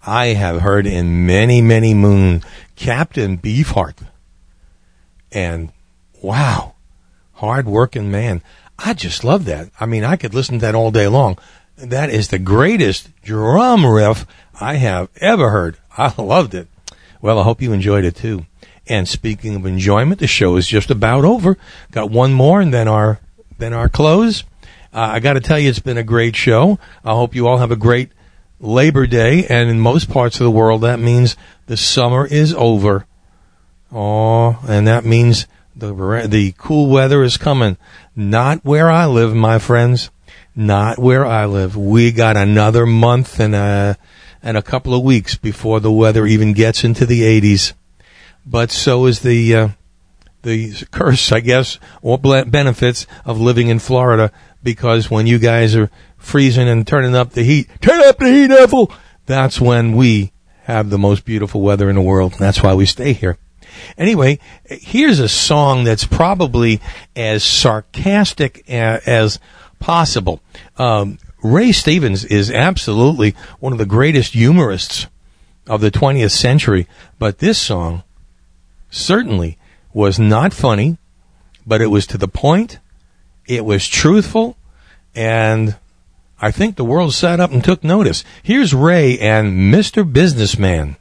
I 0.05 0.33
have 0.33 0.59
heard 0.59 0.85
in 0.85 1.25
many, 1.25 1.61
many 1.61 1.93
moons. 1.93 2.43
Captain 2.75 3.37
Beefheart. 3.37 4.05
And 5.31 5.71
wow. 6.21 6.73
Hard 7.35 7.67
working 7.67 8.11
man. 8.11 8.41
I 8.79 8.93
just 8.93 9.23
love 9.23 9.45
that. 9.45 9.69
I 9.79 9.85
mean, 9.85 10.03
I 10.03 10.17
could 10.17 10.33
listen 10.33 10.55
to 10.55 10.65
that 10.65 10.75
all 10.75 10.91
day 10.91 11.07
long. 11.07 11.37
That 11.77 12.09
is 12.09 12.27
the 12.27 12.39
greatest 12.39 13.09
drum 13.21 13.85
riff 13.85 14.25
I 14.59 14.73
have 14.73 15.07
ever 15.21 15.51
heard. 15.51 15.77
I 15.97 16.13
loved 16.21 16.53
it. 16.53 16.67
Well, 17.21 17.39
I 17.39 17.43
hope 17.43 17.61
you 17.61 17.71
enjoyed 17.71 18.03
it 18.03 18.17
too. 18.17 18.45
And 18.87 19.07
speaking 19.07 19.55
of 19.55 19.65
enjoyment, 19.65 20.19
the 20.19 20.27
show 20.27 20.57
is 20.57 20.67
just 20.67 20.91
about 20.91 21.23
over. 21.23 21.57
Got 21.91 22.11
one 22.11 22.33
more 22.33 22.59
and 22.59 22.73
then 22.73 22.89
our, 22.89 23.21
then 23.57 23.71
our 23.71 23.87
close. 23.87 24.43
Uh, 24.93 24.99
I 25.13 25.19
got 25.19 25.33
to 25.33 25.39
tell 25.39 25.57
you, 25.57 25.69
it's 25.69 25.79
been 25.79 25.97
a 25.97 26.03
great 26.03 26.35
show. 26.35 26.77
I 27.03 27.11
hope 27.11 27.33
you 27.33 27.47
all 27.47 27.57
have 27.57 27.71
a 27.71 27.77
great 27.77 28.09
Labor 28.59 29.07
Day, 29.07 29.45
and 29.47 29.69
in 29.69 29.79
most 29.79 30.09
parts 30.09 30.39
of 30.39 30.43
the 30.43 30.51
world, 30.51 30.81
that 30.81 30.99
means 30.99 31.37
the 31.67 31.77
summer 31.77 32.25
is 32.25 32.53
over. 32.53 33.05
Oh, 33.91 34.59
and 34.67 34.87
that 34.87 35.05
means 35.05 35.47
the 35.75 35.93
the 36.29 36.53
cool 36.57 36.89
weather 36.89 37.23
is 37.23 37.37
coming. 37.37 37.77
Not 38.15 38.63
where 38.63 38.89
I 38.89 39.05
live, 39.05 39.33
my 39.33 39.59
friends. 39.59 40.11
Not 40.55 40.99
where 40.99 41.25
I 41.25 41.45
live. 41.45 41.77
We 41.77 42.11
got 42.11 42.35
another 42.35 42.85
month 42.85 43.39
and 43.39 43.55
a 43.55 43.97
and 44.43 44.57
a 44.57 44.61
couple 44.61 44.93
of 44.93 45.03
weeks 45.03 45.35
before 45.35 45.79
the 45.79 45.91
weather 45.91 46.25
even 46.25 46.53
gets 46.53 46.83
into 46.83 47.05
the 47.05 47.21
80s. 47.21 47.73
But 48.45 48.71
so 48.71 49.05
is 49.05 49.21
the 49.21 49.55
uh, 49.55 49.69
the 50.41 50.73
curse, 50.91 51.31
I 51.31 51.39
guess, 51.39 51.79
or 52.01 52.17
benefits 52.17 53.07
of 53.25 53.39
living 53.39 53.67
in 53.67 53.79
Florida 53.79 54.31
because 54.63 55.09
when 55.09 55.27
you 55.27 55.39
guys 55.39 55.75
are 55.75 55.89
freezing 56.17 56.67
and 56.67 56.85
turning 56.87 57.15
up 57.15 57.31
the 57.31 57.43
heat, 57.43 57.69
turn 57.81 58.01
up 58.03 58.17
the 58.17 58.31
heat, 58.31 58.51
Ethel. 58.51 58.91
That's 59.25 59.59
when 59.61 59.95
we 59.95 60.31
have 60.63 60.89
the 60.89 60.97
most 60.97 61.25
beautiful 61.25 61.61
weather 61.61 61.89
in 61.89 61.95
the 61.95 62.01
world. 62.01 62.33
That's 62.33 62.61
why 62.61 62.73
we 62.73 62.85
stay 62.85 63.13
here. 63.13 63.37
Anyway, 63.97 64.39
here's 64.65 65.19
a 65.19 65.29
song 65.29 65.83
that's 65.83 66.05
probably 66.05 66.81
as 67.15 67.43
sarcastic 67.43 68.69
as 68.69 69.39
possible. 69.79 70.41
Um, 70.77 71.19
Ray 71.43 71.71
Stevens 71.71 72.23
is 72.25 72.51
absolutely 72.51 73.35
one 73.59 73.73
of 73.73 73.79
the 73.79 73.85
greatest 73.85 74.33
humorists 74.33 75.07
of 75.67 75.81
the 75.81 75.91
20th 75.91 76.31
century, 76.31 76.87
but 77.17 77.39
this 77.39 77.57
song 77.57 78.03
certainly 78.89 79.57
was 79.93 80.19
not 80.19 80.53
funny, 80.53 80.97
but 81.65 81.81
it 81.81 81.87
was 81.87 82.05
to 82.07 82.17
the 82.17 82.27
point. 82.27 82.79
It 83.45 83.65
was 83.65 83.87
truthful, 83.87 84.57
and 85.15 85.75
I 86.39 86.51
think 86.51 86.75
the 86.75 86.85
world 86.85 87.13
sat 87.13 87.39
up 87.39 87.51
and 87.51 87.63
took 87.63 87.83
notice. 87.83 88.23
Here's 88.41 88.73
Ray 88.73 89.19
and 89.19 89.73
Mr. 89.73 90.11
Businessman. 90.11 90.97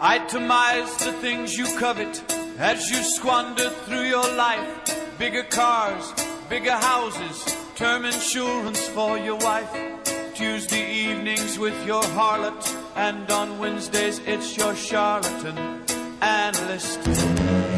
Itemize 0.00 0.98
the 0.98 1.12
things 1.20 1.56
you 1.56 1.66
covet 1.78 2.22
as 2.58 2.90
you 2.90 3.02
squander 3.02 3.70
through 3.70 4.04
your 4.04 4.28
life. 4.36 5.18
Bigger 5.18 5.42
cars, 5.42 6.12
bigger 6.48 6.72
houses, 6.72 7.56
term 7.74 8.04
insurance 8.04 8.86
for 8.88 9.18
your 9.18 9.36
wife. 9.36 9.70
Tuesday 10.34 10.90
evenings 10.92 11.58
with 11.58 11.86
your 11.86 12.02
harlot, 12.02 12.62
and 12.94 13.30
on 13.30 13.58
Wednesdays 13.58 14.20
it's 14.26 14.56
your 14.56 14.74
charlatan 14.74 15.95
analyst. 16.20 16.98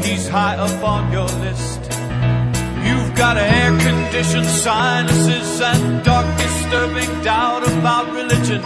He's 0.04 0.28
high 0.28 0.56
up 0.56 0.82
on 0.84 1.12
your 1.12 1.30
list. 1.44 1.80
You've 2.86 3.14
got 3.16 3.36
air 3.36 3.70
conditioned 3.78 4.46
sinuses 4.46 5.60
and 5.60 6.04
dark 6.04 6.26
disturbing 6.38 7.22
doubt 7.22 7.66
about 7.68 8.06
religion. 8.12 8.62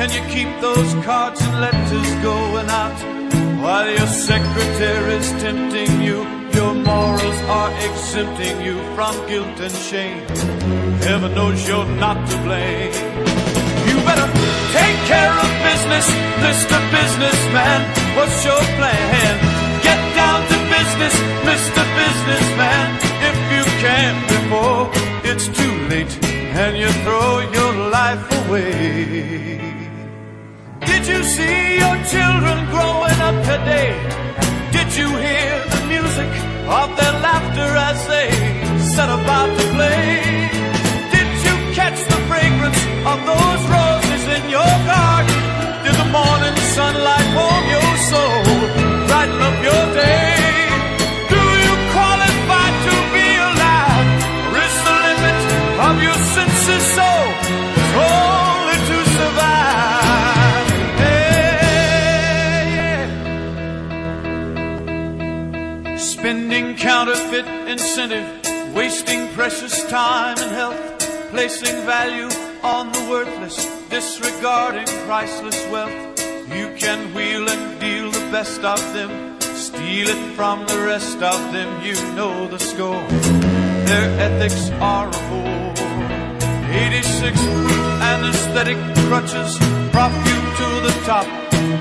And 0.00 0.12
you 0.12 0.22
keep 0.34 0.48
those 0.60 0.92
cards 1.04 1.40
and 1.42 1.60
letters 1.60 2.10
going 2.22 2.68
out 2.68 2.98
while 3.62 3.88
your 3.90 4.06
secretary's 4.06 5.30
tempting 5.42 6.02
you. 6.02 6.26
Your 6.52 6.74
morals 6.74 7.40
are 7.58 7.70
exempting 7.86 8.60
you 8.62 8.76
from 8.94 9.14
guilt 9.28 9.60
and 9.60 9.72
shame. 9.72 10.26
Heaven 11.02 11.34
knows 11.34 11.68
you're 11.68 11.86
not 11.86 12.28
to 12.28 12.36
blame. 12.42 13.27
Care 15.08 15.36
of 15.40 15.52
business, 15.64 16.06
Mr. 16.44 16.76
Businessman. 16.92 17.80
What's 18.14 18.44
your 18.44 18.60
plan? 18.76 19.34
Get 19.80 20.00
down 20.14 20.40
to 20.50 20.56
business, 20.76 21.14
Mr. 21.48 21.82
Businessman, 21.96 22.88
if 23.28 23.36
you 23.54 23.64
can 23.80 24.12
before 24.28 24.90
it's 25.24 25.48
too 25.48 25.74
late 25.88 26.12
and 26.62 26.76
you 26.76 26.90
throw 27.04 27.40
your 27.56 27.72
life 27.88 28.24
away. 28.40 29.56
Did 30.84 31.06
you 31.06 31.24
see 31.24 31.78
your 31.82 31.96
children 32.12 32.58
growing 32.74 33.18
up 33.28 33.38
today? 33.48 33.96
Did 34.76 34.88
you 34.94 35.08
hear 35.08 35.52
the 35.74 35.82
music 35.94 36.30
of 36.68 36.88
their 36.98 37.14
laughter 37.24 37.70
as 37.88 37.98
they 38.12 38.28
set 38.94 39.08
about 39.08 39.50
to 39.58 39.64
play? 39.72 40.20
Did 41.14 41.30
you 41.46 41.54
catch 41.78 41.98
the 42.12 42.20
fragrance 42.28 42.80
of 43.08 43.18
those 43.24 43.62
roses 43.72 44.07
in 44.38 44.50
your 44.50 44.74
garden? 44.90 45.40
Did 45.84 45.94
the 46.02 46.08
morning 46.18 46.56
sunlight 46.76 47.28
warm 47.38 47.64
your 47.76 47.92
soul, 48.10 48.44
brighten 49.08 49.40
up 49.48 49.58
your 49.68 49.84
day? 49.94 50.36
Do 51.34 51.40
you 51.64 51.74
qualify 51.94 52.68
to 52.86 52.94
be 53.14 53.26
alive? 53.48 54.08
Or 54.48 54.58
is 54.66 54.76
the 54.86 54.96
limit 55.06 55.38
of 55.88 55.94
your 56.06 56.18
senses 56.34 56.84
so? 56.98 57.10
Only 58.06 58.78
to 58.90 58.98
survive. 59.18 60.68
Hey, 61.02 61.58
yeah. 62.76 63.06
Spending 65.96 66.66
counterfeit 66.76 67.46
incentive, 67.74 68.28
wasting 68.74 69.20
precious 69.38 69.76
time 69.88 70.36
and 70.38 70.52
health, 70.60 70.80
placing 71.30 71.76
value 71.86 72.30
on 72.62 72.92
the 72.92 73.06
worthless, 73.10 73.56
disregarding 73.88 74.86
priceless 75.06 75.58
wealth. 75.70 75.92
You 76.56 76.74
can 76.76 77.14
wheel 77.14 77.48
and 77.48 77.80
deal 77.80 78.10
the 78.10 78.30
best 78.30 78.62
of 78.62 78.80
them, 78.94 79.40
steal 79.40 80.08
it 80.08 80.34
from 80.34 80.66
the 80.66 80.78
rest 80.86 81.22
of 81.22 81.52
them. 81.52 81.82
You 81.84 81.94
know 82.14 82.48
the 82.48 82.58
score. 82.58 83.06
Their 83.88 84.08
ethics 84.20 84.70
are 84.80 85.08
a 85.08 85.20
bore. 85.28 85.58
86 86.70 87.40
proof 87.40 87.88
anesthetic 88.12 88.78
crutches 89.06 89.58
prop 89.90 90.12
you 90.12 90.40
to 90.60 90.68
the 90.86 90.94
top, 91.04 91.26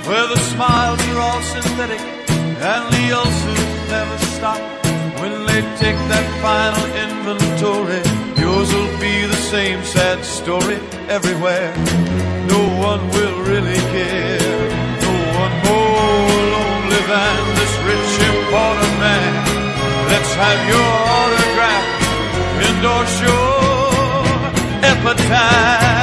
where 0.08 0.28
the 0.28 0.40
smiles 0.52 1.02
are 1.10 1.20
all 1.20 1.42
synthetic 1.42 2.00
and 2.00 2.94
the 2.94 3.16
ulcers 3.16 3.90
never 3.90 4.18
stop. 4.18 4.87
When 5.22 5.46
they 5.50 5.62
take 5.82 6.00
that 6.14 6.28
final 6.46 6.86
inventory, 6.94 8.02
yours 8.38 8.70
will 8.74 8.94
be 9.00 9.26
the 9.26 9.42
same 9.54 9.84
sad 9.84 10.24
story 10.24 10.78
everywhere. 11.10 11.74
No 12.48 12.62
one 12.78 13.02
will 13.10 13.38
really 13.42 13.82
care. 13.96 14.70
No 15.02 15.14
one 15.44 15.56
more 15.66 16.38
lonely 16.56 17.02
than 17.14 17.40
this 17.58 17.74
rich 17.90 18.14
importer 18.30 18.94
man. 19.02 19.34
Let's 20.12 20.32
have 20.38 20.62
your 20.70 20.90
autograph, 21.18 21.86
endorse 22.70 23.16
your 23.26 23.58
epitaph. 24.86 25.98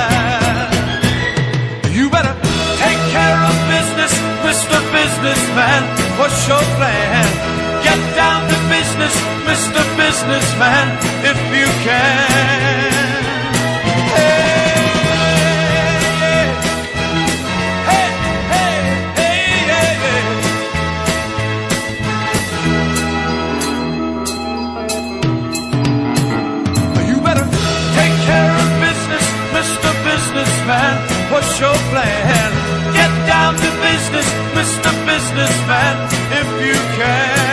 You 1.95 2.11
better 2.11 2.35
take 2.83 3.01
care 3.15 3.39
of 3.51 3.55
business, 3.71 4.13
Mr. 4.43 4.79
Businessman. 4.91 5.83
What's 6.19 6.41
your 6.49 6.65
plan? 6.77 7.27
Get 7.85 8.01
down 8.17 8.44
business, 8.79 9.15
Mr. 9.51 9.83
Businessman, 9.97 10.87
if 11.31 11.39
you 11.59 11.69
can. 11.87 13.23
Hey, 14.15 14.51
hey, 17.91 18.09
hey, 18.51 18.77
hey, 19.21 19.39
hey, 19.71 19.91
hey. 20.03 20.23
You 27.09 27.17
better 27.29 27.47
take 27.99 28.17
care 28.31 28.53
of 28.63 28.69
business, 28.87 29.25
Mr. 29.57 29.91
Businessman. 30.09 30.95
What's 31.31 31.53
your 31.63 31.79
plan? 31.91 32.51
Get 32.99 33.13
down 33.33 33.53
to 33.55 33.69
business, 33.89 34.29
Mr. 34.59 34.91
Businessman, 35.07 35.95
if 36.41 36.49
you 36.67 36.79
can. 36.99 37.44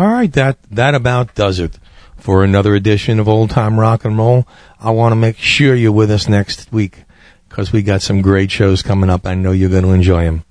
All 0.00 0.08
right, 0.08 0.32
that 0.32 0.56
that 0.70 0.94
about 0.94 1.34
does 1.34 1.60
it 1.60 1.78
for 2.16 2.42
another 2.42 2.74
edition 2.74 3.20
of 3.20 3.28
Old 3.28 3.50
Time 3.50 3.78
Rock 3.78 4.06
and 4.06 4.16
Roll. 4.16 4.48
I 4.78 4.92
want 4.92 5.12
to 5.12 5.16
make 5.16 5.36
sure 5.36 5.74
you're 5.74 5.92
with 5.92 6.10
us 6.10 6.26
next 6.26 6.72
week 6.72 7.04
because 7.46 7.70
we 7.70 7.82
got 7.82 8.00
some 8.00 8.22
great 8.22 8.50
shows 8.50 8.80
coming 8.80 9.10
up. 9.10 9.26
I 9.26 9.34
know 9.34 9.52
you're 9.52 9.68
going 9.68 9.82
to 9.82 9.90
enjoy 9.90 10.24
them. 10.24 10.44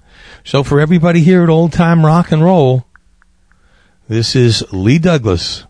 So 0.44 0.62
for 0.64 0.80
everybody 0.80 1.22
here 1.22 1.42
at 1.42 1.50
Old 1.50 1.74
Time 1.74 2.06
Rock 2.06 2.32
and 2.32 2.44
Roll, 2.44 2.86
this 4.08 4.36
is 4.36 4.64
Lee 4.72 5.00
Douglas. 5.00 5.66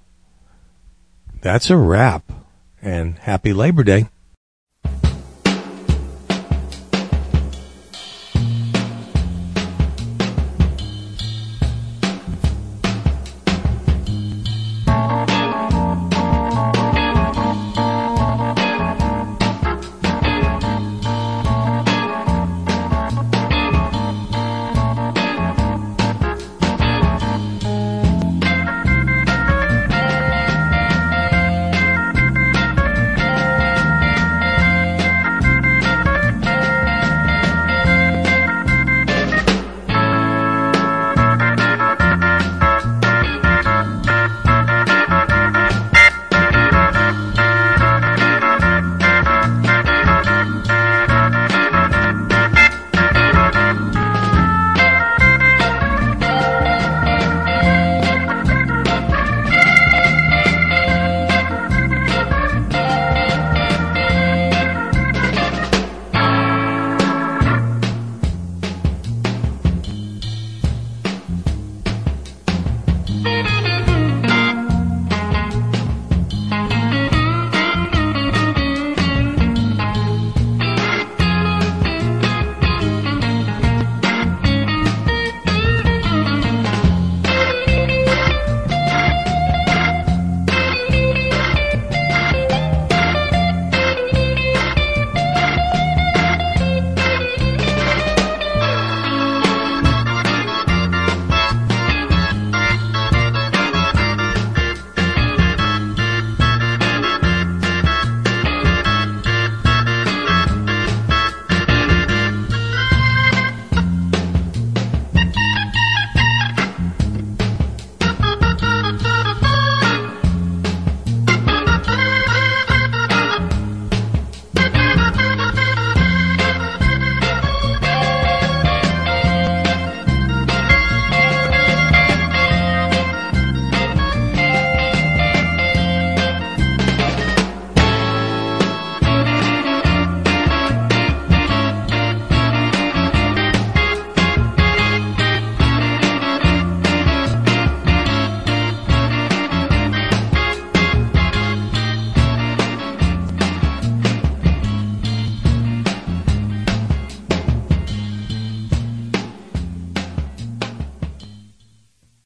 That's 1.39 1.69
a 1.69 1.77
wrap, 1.77 2.34
and 2.81 3.18
happy 3.19 3.53
Labor 3.53 3.85
Day. 3.85 4.10